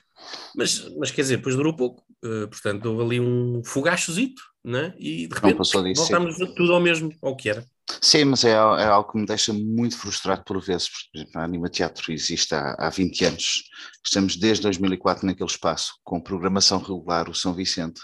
mas, 0.55 0.89
mas 0.99 1.11
quer 1.11 1.23
dizer, 1.23 1.37
depois 1.39 1.57
durou 1.57 1.75
pouco, 1.75 2.03
uh, 2.25 2.49
portanto 2.49 2.87
houve 2.87 3.03
ali 3.03 3.21
um 3.21 3.63
fogachozito, 3.65 4.43
né? 4.65 4.95
e 4.99 5.27
de 5.27 5.35
repente 5.35 5.57
voltámos 5.97 6.37
tudo 6.55 6.75
ao 6.75 6.81
mesmo, 6.81 7.13
ao 7.23 7.37
que 7.37 7.49
era. 7.49 7.65
Sim, 8.01 8.27
mas 8.27 8.45
é, 8.45 8.51
é, 8.51 8.55
algo 8.55 9.11
que 9.11 9.19
me 9.19 9.27
deixa 9.27 9.53
muito 9.53 9.97
frustrado 9.97 10.45
por 10.45 10.61
vezes, 10.61 10.89
porque 10.89 11.27
a 11.37 11.43
Anima 11.43 11.69
Teatro 11.69 12.13
existe 12.13 12.55
há, 12.55 12.77
há 12.79 12.89
20 12.89 13.25
anos, 13.25 13.65
estamos 14.05 14.37
desde 14.37 14.63
2004 14.63 15.27
naquele 15.27 15.51
espaço, 15.51 15.95
com 16.05 16.21
programação 16.21 16.79
regular, 16.79 17.29
o 17.29 17.35
São 17.35 17.53
Vicente, 17.53 18.01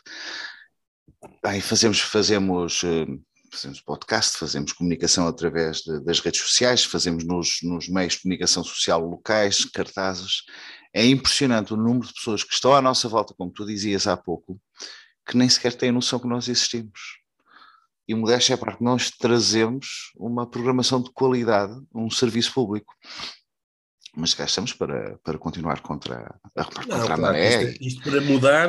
Aí 1.42 1.60
fazemos, 1.60 2.00
fazemos, 2.00 2.82
eh, 2.84 3.06
fazemos 3.50 3.80
podcast, 3.80 4.36
fazemos 4.38 4.72
comunicação 4.72 5.26
através 5.26 5.78
de, 5.82 6.00
das 6.00 6.20
redes 6.20 6.40
sociais, 6.40 6.84
fazemos 6.84 7.24
nos, 7.24 7.58
nos 7.62 7.88
meios 7.88 8.14
de 8.14 8.22
comunicação 8.22 8.64
social 8.64 9.00
locais, 9.00 9.64
cartazes. 9.64 10.42
É 10.92 11.04
impressionante 11.06 11.74
o 11.74 11.76
número 11.76 12.06
de 12.08 12.14
pessoas 12.14 12.42
que 12.42 12.54
estão 12.54 12.74
à 12.74 12.82
nossa 12.82 13.08
volta, 13.08 13.34
como 13.36 13.50
tu 13.50 13.64
dizias 13.66 14.06
há 14.06 14.16
pouco, 14.16 14.60
que 15.26 15.36
nem 15.36 15.48
sequer 15.48 15.74
têm 15.74 15.92
noção 15.92 16.18
que 16.18 16.28
nós 16.28 16.48
existimos. 16.48 17.18
E 18.08 18.14
o 18.14 18.16
modéstia 18.16 18.54
é 18.54 18.56
para 18.56 18.76
que 18.76 18.84
nós 18.84 19.10
trazemos 19.10 20.12
uma 20.16 20.48
programação 20.48 21.02
de 21.02 21.10
qualidade, 21.10 21.74
um 21.92 22.08
serviço 22.08 22.52
público. 22.54 22.94
Mas 24.14 24.32
cá 24.32 24.44
estamos 24.44 24.72
para, 24.72 25.18
para 25.24 25.36
continuar 25.36 25.80
contra 25.80 26.38
a, 26.54 26.64
contra 26.64 26.86
Não, 26.86 27.02
a 27.02 27.06
claro, 27.06 27.22
maré. 27.22 27.64
Isto, 27.64 27.84
isto, 27.84 28.02
para 28.02 28.20
mudar 28.20 28.68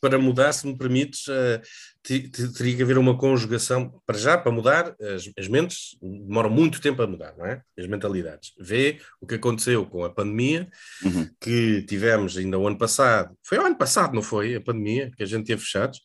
para 0.00 0.18
mudar, 0.18 0.52
se 0.52 0.66
me 0.66 0.76
permites, 0.76 1.26
uh, 1.28 1.60
teria 2.02 2.76
que 2.76 2.82
haver 2.82 2.98
uma 2.98 3.16
conjugação, 3.16 4.00
para 4.06 4.18
já, 4.18 4.38
para 4.38 4.52
mudar, 4.52 4.94
as, 5.00 5.30
as, 5.36 5.48
mentes 5.48 5.96
demoram 6.00 6.50
muito 6.50 6.80
tempo 6.80 7.02
a 7.02 7.06
mudar, 7.06 7.34
não 7.36 7.46
é? 7.46 7.62
As 7.78 7.86
mentalidades. 7.86 8.52
Vê 8.58 9.00
o 9.20 9.26
que 9.26 9.34
aconteceu 9.34 9.84
com 9.86 10.04
a 10.04 10.10
pandemia, 10.10 10.68
uhum. 11.04 11.28
que 11.40 11.82
tivemos 11.82 12.36
ainda 12.36 12.58
o 12.58 12.66
ano 12.66 12.78
passado, 12.78 13.36
foi 13.42 13.58
o 13.58 13.66
ano 13.66 13.76
passado, 13.76 14.14
não 14.14 14.22
foi? 14.22 14.54
A 14.54 14.60
pandemia, 14.60 15.10
que 15.16 15.22
a 15.22 15.26
gente 15.26 15.46
tinha 15.46 15.58
fechados, 15.58 16.00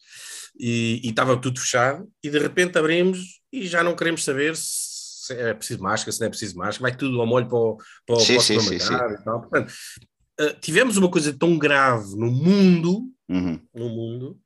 e, 0.60 1.02
e 1.04 1.10
estava 1.10 1.38
tudo 1.38 1.60
fechado, 1.60 2.08
e 2.24 2.30
de 2.30 2.40
repente 2.40 2.78
abrimos 2.78 3.42
e 3.52 3.68
já 3.68 3.84
não 3.84 3.96
queremos 3.96 4.24
saber 4.24 4.56
se 4.56 5.34
é 5.34 5.54
preciso 5.54 5.82
máscara, 5.82 6.12
se 6.12 6.20
não 6.20 6.28
é 6.28 6.30
preciso 6.30 6.58
máscara, 6.58 6.90
vai 6.90 6.98
tudo 6.98 7.20
ao 7.20 7.28
molho 7.28 7.48
para 7.48 7.58
o, 7.58 7.78
para, 8.06 8.20
sim, 8.20 8.38
o 8.38 8.42
sim, 8.42 8.60
sim, 8.60 8.80
sim. 8.80 8.94
e 8.94 9.24
tal. 9.24 9.42
Portanto, 9.42 9.72
uh, 10.40 10.60
tivemos 10.60 10.98
uma 10.98 11.10
coisa 11.10 11.34
tão 11.34 11.58
grave 11.58 12.16
no 12.16 12.32
mundo 12.32 13.11
uhum. 13.32 13.60
no 13.74 13.90
mundo, 13.90 14.40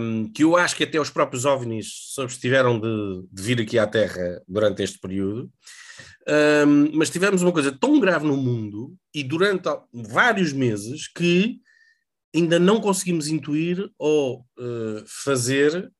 um, 0.00 0.32
que 0.32 0.44
eu 0.44 0.56
acho 0.56 0.74
que 0.76 0.84
até 0.84 1.00
os 1.00 1.10
próprios 1.10 1.44
OVNIs 1.44 2.14
tiveram 2.40 2.80
de, 2.80 3.26
de 3.30 3.42
vir 3.42 3.60
aqui 3.60 3.78
à 3.78 3.86
Terra 3.86 4.42
durante 4.48 4.82
este 4.82 4.98
período. 4.98 5.50
Um, 6.66 6.96
mas 6.96 7.10
tivemos 7.10 7.42
uma 7.42 7.52
coisa 7.52 7.72
tão 7.72 7.98
grave 7.98 8.26
no 8.26 8.36
mundo 8.36 8.96
e 9.12 9.24
durante 9.24 9.68
vários 9.92 10.52
meses 10.52 11.08
que 11.08 11.60
ainda 12.34 12.58
não 12.58 12.80
conseguimos 12.80 13.28
intuir 13.28 13.90
ou 13.98 14.40
uh, 14.58 15.04
fazer 15.06 15.92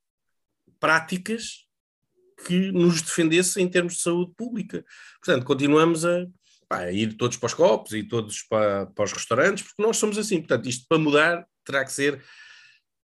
práticas 0.80 1.66
que 2.46 2.72
nos 2.72 3.02
defendessem 3.02 3.64
em 3.64 3.68
termos 3.68 3.94
de 3.94 4.00
saúde 4.00 4.32
pública. 4.36 4.84
Portanto, 5.22 5.44
continuamos 5.44 6.04
a, 6.04 6.26
pá, 6.68 6.90
ir 6.90 7.16
todos 7.16 7.36
para 7.36 7.46
os 7.46 7.54
copos 7.54 7.92
e 7.92 8.02
todos 8.02 8.42
para, 8.42 8.86
para 8.86 9.04
os 9.04 9.12
restaurantes, 9.12 9.64
porque 9.64 9.82
nós 9.82 9.96
somos 9.96 10.16
assim. 10.16 10.38
Portanto, 10.38 10.68
isto 10.68 10.86
para 10.88 10.98
mudar 10.98 11.46
terá 11.64 11.84
que 11.84 11.92
ser 11.92 12.22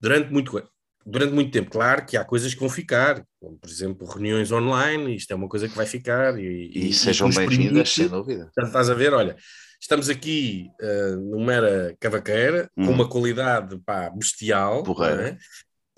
durante 0.00 0.32
muito, 0.32 0.62
durante 1.04 1.32
muito 1.32 1.50
tempo. 1.50 1.70
Claro 1.70 2.06
que 2.06 2.16
há 2.16 2.24
coisas 2.24 2.54
que 2.54 2.60
vão 2.60 2.68
ficar, 2.68 3.24
como 3.38 3.58
por 3.58 3.68
exemplo 3.68 4.06
reuniões 4.06 4.50
online, 4.50 5.14
isto 5.14 5.32
é 5.32 5.36
uma 5.36 5.48
coisa 5.48 5.68
que 5.68 5.76
vai 5.76 5.86
ficar. 5.86 6.38
E, 6.38 6.70
e, 6.74 6.88
e 6.88 6.92
sejam 6.92 7.30
bem-vindas, 7.30 7.90
sem 7.90 8.08
dúvida. 8.08 8.44
Portanto, 8.44 8.66
estás 8.66 8.90
a 8.90 8.94
ver, 8.94 9.12
olha, 9.12 9.36
estamos 9.80 10.08
aqui 10.08 10.68
uh, 10.80 11.16
numa 11.16 11.52
era 11.52 11.96
cavaqueira, 11.98 12.70
hum. 12.76 12.86
com 12.86 12.92
uma 12.92 13.08
qualidade 13.08 13.78
pá, 13.80 14.10
bestial, 14.10 14.84
é? 15.04 15.36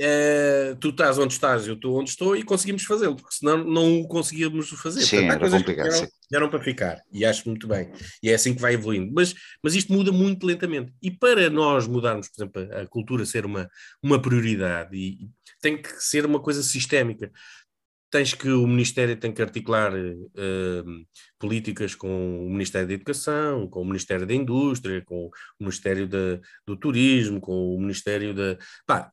É, 0.04 0.74
tu 0.80 0.88
estás 0.88 1.16
onde 1.16 1.32
estás, 1.32 1.68
eu 1.68 1.74
estou 1.74 2.00
onde 2.00 2.10
estou 2.10 2.36
e 2.36 2.42
conseguimos 2.42 2.82
fazê-lo, 2.82 3.14
porque 3.14 3.36
senão 3.36 3.62
não 3.62 4.00
o 4.00 4.08
conseguíamos 4.08 4.68
fazer. 4.70 5.02
Sim, 5.02 5.28
Portanto, 5.28 5.44
era 5.44 5.50
complicado. 5.58 5.90
Vieram, 5.90 6.08
vieram, 6.28 6.50
para 6.50 6.60
ficar 6.60 7.02
e 7.12 7.24
acho 7.24 7.48
muito 7.48 7.68
bem. 7.68 7.88
E 8.20 8.28
é 8.28 8.34
assim 8.34 8.52
que 8.52 8.60
vai 8.60 8.74
evoluindo. 8.74 9.12
Mas, 9.14 9.32
mas 9.62 9.76
isto 9.76 9.92
muda 9.92 10.10
muito 10.10 10.44
lentamente. 10.44 10.92
E 11.00 11.08
para 11.08 11.48
nós 11.48 11.86
mudarmos, 11.86 12.28
por 12.28 12.42
exemplo, 12.42 12.74
a, 12.74 12.80
a 12.80 12.86
cultura 12.88 13.24
ser 13.24 13.46
uma, 13.46 13.70
uma 14.02 14.20
prioridade, 14.20 14.96
e, 14.96 15.30
tem 15.60 15.80
que 15.80 15.88
ser 16.02 16.26
uma 16.26 16.40
coisa 16.40 16.64
sistémica. 16.64 17.30
Tens 18.10 18.34
que 18.34 18.50
o 18.50 18.66
Ministério 18.66 19.16
tem 19.16 19.32
que 19.32 19.40
articular 19.40 19.94
uh, 19.94 21.06
políticas 21.38 21.94
com 21.94 22.44
o 22.44 22.50
Ministério 22.50 22.88
da 22.88 22.94
Educação, 22.94 23.68
com 23.68 23.80
o 23.80 23.84
Ministério 23.84 24.26
da 24.26 24.34
Indústria, 24.34 25.00
com 25.02 25.26
o 25.26 25.30
Ministério 25.60 26.08
da, 26.08 26.40
do 26.66 26.76
Turismo, 26.76 27.40
com 27.40 27.74
o 27.74 27.80
Ministério 27.80 28.34
da. 28.34 28.58
Pá, 28.84 29.12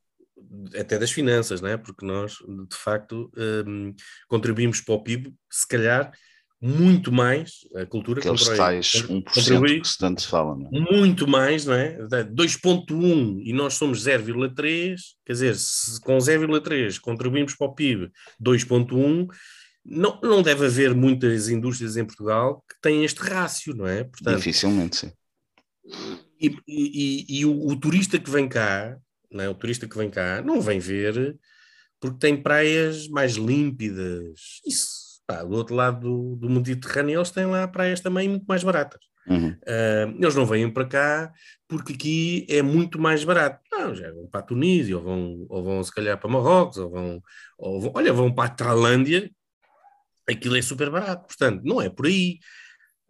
até 0.78 0.98
das 0.98 1.10
finanças, 1.10 1.60
não 1.60 1.68
é? 1.68 1.76
Porque 1.76 2.04
nós, 2.04 2.32
de 2.32 2.76
facto, 2.76 3.30
um, 3.66 3.94
contribuímos 4.28 4.80
para 4.80 4.94
o 4.94 5.02
PIB, 5.02 5.34
se 5.50 5.66
calhar, 5.66 6.12
muito 6.62 7.10
mais, 7.10 7.60
a 7.74 7.86
cultura 7.86 8.20
Aqueles 8.20 8.40
contribui, 8.40 8.58
tais 8.58 8.92
1% 8.92 9.80
que 9.80 9.88
se 9.88 9.98
tanto 9.98 10.28
fala, 10.28 10.54
não 10.54 10.66
é? 10.66 10.94
Muito 10.94 11.26
mais, 11.26 11.64
não 11.64 11.72
é? 11.72 11.98
2.1 11.98 13.40
e 13.42 13.52
nós 13.52 13.74
somos 13.74 14.04
0,3, 14.04 14.96
quer 15.24 15.32
dizer, 15.32 15.56
se 15.56 15.98
com 16.02 16.18
0,3 16.18 17.00
contribuímos 17.00 17.54
para 17.54 17.66
o 17.66 17.74
PIB 17.74 18.10
2.1, 18.42 19.28
não, 19.82 20.20
não 20.22 20.42
deve 20.42 20.66
haver 20.66 20.94
muitas 20.94 21.48
indústrias 21.48 21.96
em 21.96 22.04
Portugal 22.04 22.62
que 22.68 22.78
têm 22.82 23.04
este 23.04 23.20
rácio, 23.20 23.74
não 23.74 23.86
é? 23.86 24.04
Portanto, 24.04 24.36
Dificilmente, 24.36 24.96
sim. 24.96 25.12
E, 26.38 26.56
e, 26.68 27.40
e 27.40 27.44
o, 27.46 27.68
o, 27.68 27.76
turista 27.76 28.18
que 28.18 28.30
vem 28.30 28.46
cá, 28.46 28.96
não 29.30 29.44
é? 29.44 29.48
o 29.48 29.54
turista 29.54 29.88
que 29.88 29.96
vem 29.96 30.10
cá, 30.10 30.42
não 30.42 30.60
vem 30.60 30.78
ver 30.78 31.36
porque 32.00 32.18
tem 32.18 32.42
praias 32.42 33.06
mais 33.08 33.34
límpidas. 33.34 34.60
Isso, 34.66 35.20
pá, 35.26 35.44
do 35.44 35.54
outro 35.54 35.74
lado 35.74 36.00
do, 36.00 36.36
do 36.36 36.50
Mediterrâneo, 36.50 37.18
eles 37.18 37.30
têm 37.30 37.46
lá 37.46 37.68
praias 37.68 38.00
também 38.00 38.28
muito 38.28 38.46
mais 38.46 38.64
baratas. 38.64 39.00
Uhum. 39.28 39.50
Uh, 39.50 40.16
eles 40.18 40.34
não 40.34 40.46
vêm 40.46 40.68
para 40.72 40.86
cá 40.86 41.32
porque 41.68 41.92
aqui 41.92 42.46
é 42.48 42.62
muito 42.62 42.98
mais 42.98 43.22
barato. 43.22 43.60
Não, 43.70 43.94
já 43.94 44.10
vão 44.12 44.26
para 44.26 44.40
a 44.40 44.42
Tunísia, 44.42 44.96
ou 44.96 45.04
vão, 45.04 45.46
ou 45.48 45.62
vão 45.62 45.82
se 45.84 45.94
calhar 45.94 46.18
para 46.18 46.30
Marrocos, 46.30 46.78
ou 46.78 46.90
vão, 46.90 47.22
ou 47.58 47.80
vão, 47.80 47.92
olha, 47.94 48.12
vão 48.12 48.34
para 48.34 48.44
a 48.46 48.54
Tailândia, 48.54 49.30
aquilo 50.28 50.56
é 50.56 50.62
super 50.62 50.90
barato. 50.90 51.26
Portanto, 51.26 51.62
não 51.64 51.80
é 51.80 51.90
por 51.90 52.06
aí. 52.06 52.38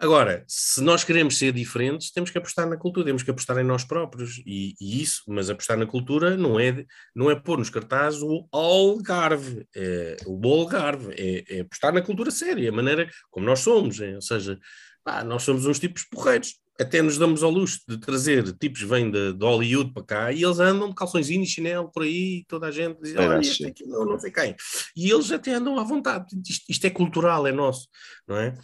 Agora, 0.03 0.43
se 0.49 0.81
nós 0.81 1.05
queremos 1.05 1.37
ser 1.37 1.53
diferentes, 1.53 2.11
temos 2.11 2.31
que 2.31 2.39
apostar 2.39 2.67
na 2.67 2.79
cultura, 2.79 3.05
temos 3.05 3.23
que 3.23 3.31
apostar 3.31 3.59
em 3.59 3.65
nós 3.65 3.85
próprios. 3.85 4.39
E, 4.47 4.75
e 4.81 5.03
isso, 5.03 5.25
mas 5.29 5.51
apostar 5.51 5.77
na 5.77 5.85
cultura 5.85 6.39
não 6.39 6.59
é, 6.59 6.87
não 7.15 7.31
é 7.31 7.35
pôr 7.39 7.59
nos 7.59 7.69
cartazes 7.69 8.23
o 8.23 8.49
Algarve, 8.51 9.67
é, 9.77 10.17
o 10.25 10.41
Algarve, 10.49 11.13
é, 11.13 11.45
é, 11.57 11.61
apostar 11.61 11.93
na 11.93 12.01
cultura 12.01 12.31
séria, 12.31 12.71
a 12.71 12.73
maneira 12.73 13.11
como 13.31 13.45
nós 13.45 13.61
somos. 13.61 14.01
É, 14.01 14.15
ou 14.15 14.23
seja, 14.23 14.59
pá, 15.05 15.23
nós 15.23 15.43
somos 15.43 15.67
uns 15.67 15.79
tipos 15.79 16.03
porreiros. 16.05 16.55
Até 16.81 17.03
nos 17.03 17.19
damos 17.19 17.43
ao 17.43 17.51
luxo 17.51 17.81
de 17.87 17.99
trazer 17.99 18.53
tipos 18.55 18.81
que 18.81 18.87
vêm 18.87 19.11
de, 19.11 19.35
de 19.35 19.45
Hollywood 19.45 19.93
para 19.93 20.03
cá 20.03 20.33
e 20.33 20.43
eles 20.43 20.59
andam 20.59 20.89
de 20.89 20.95
calçõezinho 20.95 21.43
e 21.43 21.47
chinelo 21.47 21.91
por 21.93 22.03
aí, 22.03 22.43
toda 22.49 22.69
a 22.69 22.71
gente 22.71 22.99
diz, 23.03 23.15
olha, 23.17 23.39
este 23.39 23.67
aqui 23.67 23.87
não, 23.87 24.07
não 24.07 24.19
sei 24.19 24.31
quem. 24.31 24.57
E 24.97 25.11
eles 25.11 25.31
até 25.31 25.53
andam 25.53 25.79
à 25.79 25.85
vontade. 25.85 26.27
Isto, 26.49 26.65
isto, 26.71 26.87
é 26.87 26.91
cultural, 26.91 27.47
é 27.47 27.53
nosso, 27.53 27.87
não 28.27 28.37
é? 28.37 28.55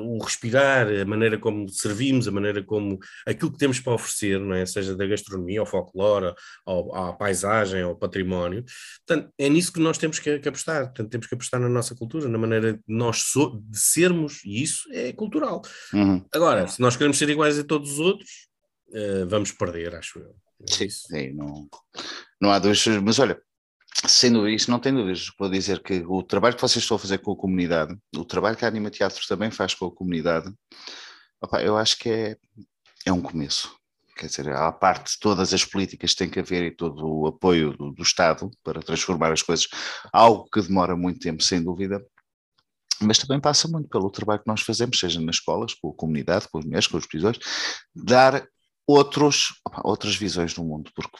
O 0.00 0.18
respirar, 0.22 0.88
a 0.88 1.04
maneira 1.04 1.38
como 1.38 1.68
servimos, 1.68 2.26
a 2.26 2.32
maneira 2.32 2.64
como 2.64 2.98
aquilo 3.24 3.52
que 3.52 3.58
temos 3.58 3.78
para 3.78 3.94
oferecer, 3.94 4.40
não 4.40 4.54
é? 4.54 4.66
Seja 4.66 4.96
da 4.96 5.06
gastronomia, 5.06 5.60
ao 5.60 5.66
folclore, 5.66 6.34
ao, 6.64 6.94
à 6.94 7.12
paisagem, 7.12 7.82
ao 7.82 7.94
património. 7.94 8.64
Portanto, 9.06 9.32
é 9.38 9.48
nisso 9.48 9.72
que 9.72 9.80
nós 9.80 9.98
temos 9.98 10.18
que, 10.18 10.40
que 10.40 10.48
apostar. 10.48 10.86
Portanto, 10.86 11.10
temos 11.10 11.28
que 11.28 11.34
apostar 11.34 11.60
na 11.60 11.68
nossa 11.68 11.94
cultura, 11.94 12.28
na 12.28 12.38
maneira 12.38 12.72
de 12.72 12.82
nós 12.88 13.22
so, 13.22 13.62
de 13.64 13.78
sermos, 13.78 14.44
e 14.44 14.62
isso 14.64 14.88
é 14.90 15.12
cultural. 15.12 15.62
Uhum. 15.94 16.24
Agora, 16.32 16.66
se 16.66 16.80
nós 16.80 16.96
queremos 16.96 17.16
ser 17.16 17.35
iguais 17.36 17.58
a 17.58 17.64
todos 17.64 17.92
os 17.92 17.98
outros, 17.98 18.48
uh, 18.88 19.26
vamos 19.28 19.52
perder, 19.52 19.94
acho 19.94 20.18
eu. 20.18 20.34
É 20.62 20.72
sim, 20.72 20.88
sim 20.88 21.32
não, 21.32 21.68
não 22.40 22.50
há 22.50 22.58
dúvidas, 22.58 23.02
mas 23.02 23.18
olha, 23.18 23.40
sem 24.08 24.32
dúvida, 24.32 24.54
isso 24.54 24.70
não 24.70 24.78
tem 24.78 24.92
dúvidas. 24.92 25.30
Vou 25.38 25.48
dizer 25.48 25.82
que 25.82 26.04
o 26.06 26.22
trabalho 26.22 26.54
que 26.54 26.62
vocês 26.62 26.82
estão 26.82 26.96
a 26.96 27.00
fazer 27.00 27.18
com 27.18 27.32
a 27.32 27.36
comunidade, 27.36 27.96
o 28.14 28.24
trabalho 28.24 28.56
que 28.56 28.64
a 28.64 28.68
Anima 28.68 28.90
Teatro 28.90 29.26
também 29.26 29.50
faz 29.50 29.74
com 29.74 29.86
a 29.86 29.94
comunidade, 29.94 30.52
opa, 31.40 31.62
eu 31.62 31.76
acho 31.76 31.98
que 31.98 32.08
é, 32.08 32.36
é 33.06 33.12
um 33.12 33.22
começo. 33.22 33.74
Quer 34.16 34.26
dizer, 34.26 34.48
à 34.48 34.72
parte 34.72 35.12
de 35.12 35.18
todas 35.18 35.52
as 35.52 35.64
políticas 35.64 36.12
que 36.12 36.16
tem 36.16 36.30
que 36.30 36.40
haver 36.40 36.62
e 36.64 36.70
todo 36.70 37.06
o 37.06 37.26
apoio 37.26 37.76
do, 37.76 37.92
do 37.92 38.02
Estado 38.02 38.50
para 38.64 38.80
transformar 38.80 39.30
as 39.30 39.42
coisas, 39.42 39.68
algo 40.10 40.48
que 40.50 40.62
demora 40.62 40.96
muito 40.96 41.20
tempo, 41.20 41.42
sem 41.42 41.62
dúvida, 41.62 42.02
mas 43.00 43.18
também 43.18 43.40
passa 43.40 43.68
muito 43.68 43.88
pelo 43.88 44.10
trabalho 44.10 44.40
que 44.40 44.48
nós 44.48 44.60
fazemos, 44.60 44.98
seja 44.98 45.20
nas 45.20 45.36
escolas, 45.36 45.74
com 45.74 45.90
a 45.90 45.94
comunidade, 45.94 46.48
com 46.48 46.58
as 46.58 46.64
mulheres, 46.64 46.86
com 46.86 46.96
os 46.96 47.06
prisões, 47.06 47.38
dar 47.94 48.46
outros, 48.86 49.60
outras 49.84 50.14
visões 50.16 50.54
do 50.54 50.64
mundo, 50.64 50.90
porque 50.94 51.18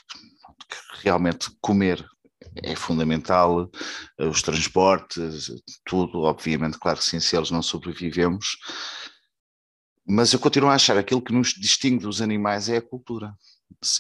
realmente 1.03 1.51
comer 1.61 2.07
é 2.63 2.77
fundamental, 2.77 3.71
os 4.19 4.43
transportes, 4.43 5.51
tudo, 5.85 6.23
obviamente, 6.23 6.79
claro 6.79 6.99
que 6.99 7.05
sim, 7.05 7.21
se 7.21 7.37
eles 7.37 7.51
não 7.51 7.63
sobrevivemos, 7.63 8.57
mas 10.07 10.33
eu 10.33 10.39
continuo 10.39 10.71
a 10.71 10.75
achar 10.75 10.97
aquilo 10.97 11.23
que 11.23 11.33
nos 11.33 11.49
distingue 11.49 12.05
dos 12.05 12.23
animais 12.23 12.69
é 12.69 12.77
a 12.77 12.83
cultura. 12.83 13.35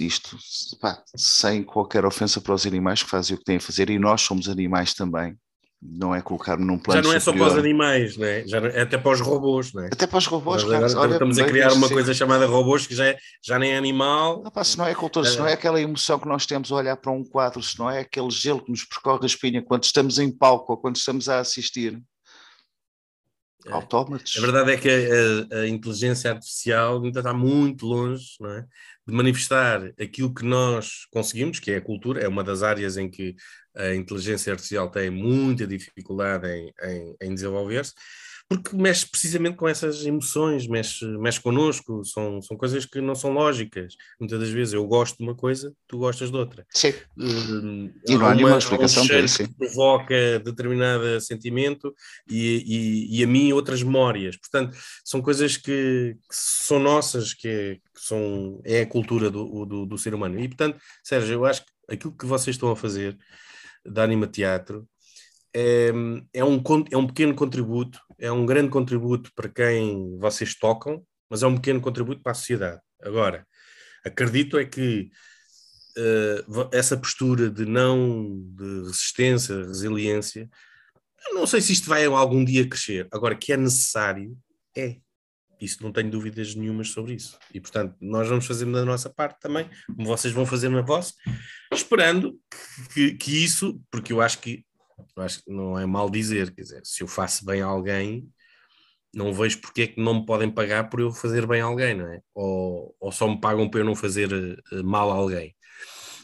Isto, 0.01 0.39
pá, 0.81 1.03
sem 1.17 1.65
qualquer 1.65 2.05
ofensa 2.05 2.41
para 2.41 2.55
os 2.55 2.65
animais 2.65 3.03
que 3.03 3.11
fazem 3.11 3.35
o 3.35 3.39
que 3.39 3.45
têm 3.45 3.57
a 3.57 3.61
fazer, 3.61 3.91
e 3.91 3.99
nós 3.99 4.23
somos 4.23 4.49
animais 4.49 4.95
também, 4.95 5.37
não 5.89 6.15
é 6.15 6.21
colocar-me 6.21 6.65
num 6.65 6.79
plano 6.79 7.03
Já 7.03 7.09
não 7.09 7.17
é 7.17 7.21
superior. 7.21 7.49
só 7.49 7.55
para 7.55 7.59
os 7.59 7.65
animais, 7.65 8.17
né? 8.17 8.47
Já 8.47 8.59
é 8.59 8.83
até 8.83 8.99
para 8.99 9.13
os 9.13 9.21
robôs, 9.21 9.73
né? 9.73 9.89
Até 9.93 10.07
para 10.07 10.19
os 10.19 10.27
robôs, 10.27 10.65
claro. 10.65 10.99
Olha, 10.99 11.13
estamos 11.13 11.39
a 11.39 11.45
criar 11.45 11.73
uma 11.73 11.89
coisa 11.89 12.13
chamada 12.13 12.47
robôs 12.47 12.87
que 12.87 12.95
já, 12.95 13.07
é, 13.07 13.19
já 13.43 13.59
nem 13.59 13.73
é 13.73 13.77
animal. 13.77 14.43
Não, 14.43 14.51
pá, 14.51 14.65
se 14.65 14.77
não 14.77 14.87
é 14.87 14.95
cultura, 14.95 15.27
é. 15.27 15.31
se 15.31 15.39
não 15.39 15.47
é 15.47 15.53
aquela 15.53 15.81
emoção 15.81 16.19
que 16.19 16.29
nós 16.29 16.47
temos 16.47 16.73
a 16.73 16.77
olhar 16.77 16.97
para 16.97 17.13
um 17.13 17.25
quadro, 17.25 17.63
se 17.63 17.79
não 17.79 17.91
é 17.91 18.01
aquele 18.01 18.31
gelo 18.31 18.63
que 18.63 18.71
nos 18.71 18.85
percorre 18.85 19.21
a 19.23 19.27
espinha 19.27 19.63
quando 19.63 19.85
estamos 19.85 20.19
em 20.19 20.31
palco 20.31 20.73
ou 20.73 20.79
quando 20.79 20.97
estamos 20.97 21.29
a 21.29 21.39
assistir. 21.39 22.01
É. 23.67 23.73
Autómatos. 23.73 24.37
A 24.39 24.41
verdade 24.41 24.73
é 24.73 24.77
que 24.77 24.89
a, 24.89 25.59
a, 25.59 25.69
inteligência 25.69 26.31
artificial 26.31 27.03
ainda 27.03 27.19
está 27.19 27.33
muito 27.35 27.85
longe 27.85 28.37
não 28.41 28.51
é? 28.51 28.65
De 29.07 29.15
manifestar 29.15 29.93
aquilo 30.01 30.35
que 30.35 30.45
nós 30.45 31.07
conseguimos, 31.11 31.61
que 31.61 31.71
é 31.71 31.77
a 31.77 31.81
cultura, 31.81 32.21
é 32.21 32.29
uma 32.29 32.43
das 32.43 32.63
áreas 32.63 32.97
em 32.97 33.09
que 33.11 33.37
a 33.75 33.95
inteligência 33.95 34.53
artificial 34.53 34.91
tem 34.91 35.11
muita 35.11 35.67
dificuldade 35.67 36.49
em, 36.49 36.73
em, 36.83 37.17
em 37.21 37.35
desenvolver-se, 37.35 37.93
porque 38.49 38.77
mexe 38.77 39.07
precisamente 39.09 39.57
com 39.57 39.67
essas 39.67 40.05
emoções, 40.07 40.69
mexe, 40.69 41.05
mexe 41.19 41.41
connosco, 41.41 42.05
são, 42.05 42.41
são 42.41 42.57
coisas 42.57 42.87
que 42.87 43.01
não 43.01 43.15
são 43.15 43.33
lógicas. 43.33 43.95
Muitas 44.21 44.39
das 44.39 44.51
vezes 44.51 44.75
eu 44.75 44.87
gosto 44.87 45.19
de 45.19 45.25
uma 45.25 45.35
coisa, 45.35 45.75
tu 45.89 45.99
gostas 45.99 46.31
de 46.31 46.37
outra. 46.37 46.65
Sim. 46.71 46.91
Uh, 47.19 47.93
e 48.09 48.17
não 48.17 48.27
há 48.27 48.35
nenhuma 48.35 48.59
explicação 48.59 49.03
um 49.03 49.09
para 49.09 49.21
isso. 49.21 49.49
Que 49.49 49.55
provoca 49.55 50.39
determinado 50.45 51.21
sentimento 51.21 51.93
e, 52.31 52.63
e, 52.67 53.19
e, 53.19 53.25
a 53.25 53.27
mim 53.27 53.53
outras 53.53 53.83
memórias. 53.83 54.37
Portanto, 54.37 54.77
são 55.05 55.21
coisas 55.21 55.57
que, 55.57 56.15
que 56.15 56.37
são 56.37 56.79
nossas, 56.79 57.35
que, 57.35 57.49
é, 57.49 57.75
que, 57.75 58.01
são, 58.01 58.61
é 58.65 58.83
a 58.83 58.87
cultura 58.87 59.29
do, 59.29 59.65
do, 59.67 59.87
do 59.87 59.99
ser 59.99 60.15
humano. 60.15 60.39
E, 60.39 60.47
portanto, 60.47 60.79
Sérgio, 61.03 61.35
eu 61.35 61.45
acho 61.45 61.65
que 61.65 61.95
aquilo 61.95 62.17
que 62.17 62.27
vocês 62.27 62.55
estão 62.55 62.71
a 62.71 62.77
fazer 62.77 63.19
da 63.85 64.05
Anima 64.05 64.29
Teatro 64.29 64.87
é, 65.57 65.91
é, 66.35 66.45
um, 66.45 66.63
é 66.91 66.97
um 66.99 67.07
pequeno 67.07 67.35
contributo, 67.35 67.99
é 68.19 68.31
um 68.31 68.47
grande 68.47 68.71
contributo 68.71 69.31
para 69.35 69.49
quem 69.49 70.19
vocês 70.19 70.55
tocam, 70.55 71.05
mas 71.29 71.43
é 71.43 71.47
um 71.47 71.57
pequeno 71.57 71.81
contributo 71.81 72.23
para 72.23 72.33
a 72.33 72.35
sociedade. 72.35 72.81
Agora, 73.03 73.47
acredito 74.05 74.59
é 74.59 74.65
que 74.65 75.11
uh, 75.99 76.69
essa 76.73 76.97
postura 76.97 77.51
de 77.51 77.65
não, 77.65 78.43
de 78.55 78.83
resistência, 78.87 79.57
resiliência, 79.57 80.49
eu 81.29 81.35
não 81.35 81.47
sei 81.47 81.61
se 81.61 81.73
isto 81.73 81.89
vai 81.89 82.05
algum 82.05 82.45
dia 82.45 82.69
crescer. 82.69 83.09
Agora, 83.13 83.35
que 83.35 83.53
é 83.53 83.57
necessário, 83.57 84.37
é. 84.77 84.97
Isso 85.61 85.83
não 85.83 85.91
tenho 85.91 86.11
dúvidas 86.11 86.55
nenhumas 86.55 86.89
sobre 86.89 87.15
isso. 87.15 87.39
E, 87.53 87.61
portanto, 87.61 87.97
nós 87.99 88.29
vamos 88.29 88.47
fazer 88.47 88.71
da 88.71 88.85
nossa 88.85 89.09
parte 89.09 89.41
também, 89.41 89.69
como 89.87 90.07
vocês 90.07 90.33
vão 90.33 90.45
fazer 90.45 90.69
na 90.69 90.83
vossa, 90.83 91.15
esperando 91.73 92.39
que, 92.93 93.15
que 93.15 93.43
isso, 93.43 93.81
porque 93.91 94.13
eu 94.13 94.21
acho 94.21 94.39
que, 94.39 94.65
eu 95.17 95.23
acho 95.23 95.43
que 95.43 95.51
não 95.51 95.79
é 95.79 95.87
mal 95.87 96.11
dizer, 96.11 96.55
quer 96.55 96.63
dizer, 96.63 96.81
se 96.85 97.03
eu 97.03 97.09
faço 97.09 97.45
bem 97.45 97.63
a 97.63 97.67
alguém, 97.67 98.29
não 99.15 99.33
vejo 99.33 99.61
porque 99.61 99.83
é 99.83 99.87
que 99.87 100.01
não 100.01 100.21
me 100.21 100.27
podem 100.27 100.51
pagar 100.51 100.91
por 100.91 101.01
eu 101.01 101.11
fazer 101.11 101.47
bem 101.47 101.61
a 101.61 101.65
alguém, 101.65 101.95
não 101.95 102.07
é? 102.07 102.21
Ou, 102.35 102.95
ou 103.01 103.13
só 103.13 103.27
me 103.29 103.41
pagam 103.41 103.69
para 103.69 103.81
eu 103.81 103.85
não 103.85 103.97
fazer 103.97 104.33
uh, 104.33 104.85
mal 104.85 105.11
a 105.11 105.15
alguém. 105.15 105.55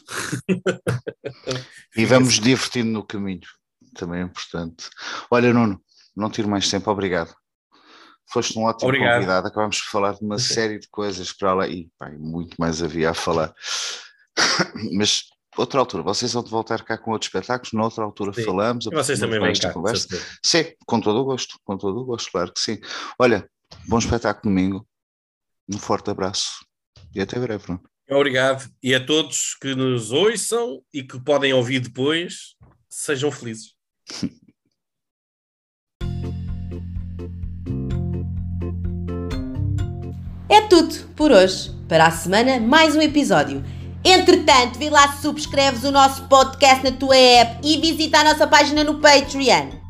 e 1.95 2.05
vamos 2.05 2.39
divertindo 2.39 2.91
no 2.91 3.05
caminho, 3.05 3.41
também 3.95 4.21
é 4.21 4.23
importante. 4.23 4.89
Olha, 5.31 5.53
Nuno, 5.53 5.81
não 6.15 6.29
tiro 6.29 6.47
mais 6.47 6.69
tempo, 6.69 6.91
obrigado. 6.91 7.33
Foste 8.31 8.57
um 8.57 8.63
ótimo 8.63 8.89
Obrigado. 8.89 9.15
convidado. 9.15 9.47
Acabámos 9.47 9.77
de 9.77 9.83
falar 9.83 10.13
de 10.13 10.23
uma 10.23 10.39
série 10.39 10.79
de 10.79 10.87
coisas 10.89 11.31
para 11.31 11.53
lá 11.53 11.67
e 11.67 11.89
pá, 11.97 12.09
muito 12.11 12.55
mais 12.59 12.81
havia 12.81 13.11
a 13.11 13.13
falar. 13.13 13.53
Mas 14.97 15.23
outra 15.57 15.79
altura, 15.79 16.03
vocês 16.03 16.33
vão 16.33 16.43
de 16.43 16.49
voltar 16.49 16.83
cá 16.83 16.97
com 16.97 17.11
outros 17.11 17.27
espetáculos, 17.27 17.73
noutra 17.73 18.03
altura 18.03 18.33
sim. 18.33 18.43
falamos. 18.43 18.85
E 18.85 18.89
vocês 18.89 19.19
também 19.19 19.39
vêm 19.39 19.53
cá. 19.53 19.71
Conversa. 19.71 20.07
Sim, 20.43 20.65
com 20.85 20.99
todo 20.99 21.19
o 21.19 21.25
gosto, 21.25 21.57
com 21.63 21.77
todo 21.77 21.99
o 21.99 22.05
gosto, 22.05 22.31
claro 22.31 22.51
que 22.53 22.59
sim. 22.59 22.79
Olha, 23.19 23.47
bom 23.87 23.97
espetáculo 23.97 24.53
domingo, 24.53 24.87
um 25.69 25.77
forte 25.77 26.09
abraço 26.09 26.65
e 27.15 27.21
até 27.21 27.39
breve. 27.39 27.63
Bruno. 27.63 27.81
Obrigado. 28.09 28.69
E 28.81 28.93
a 28.93 29.03
todos 29.03 29.55
que 29.61 29.75
nos 29.75 30.11
ouçam 30.11 30.81
e 30.93 31.03
que 31.03 31.19
podem 31.19 31.53
ouvir 31.53 31.79
depois, 31.79 32.55
sejam 32.89 33.31
felizes. 33.31 33.73
É 40.49 40.61
tudo 40.67 40.93
por 41.15 41.31
hoje. 41.31 41.71
Para 41.89 42.05
a 42.05 42.11
semana, 42.11 42.59
mais 42.59 42.95
um 42.95 43.01
episódio. 43.01 43.63
Entretanto, 44.03 44.77
vê 44.77 44.89
lá 44.89 45.07
se 45.13 45.21
subscreves 45.21 45.83
o 45.83 45.91
nosso 45.91 46.23
podcast 46.23 46.83
na 46.83 46.91
tua 46.91 47.15
app 47.15 47.59
e 47.63 47.77
visita 47.77 48.19
a 48.19 48.23
nossa 48.23 48.45
página 48.45 48.83
no 48.83 48.95
Patreon. 48.95 49.82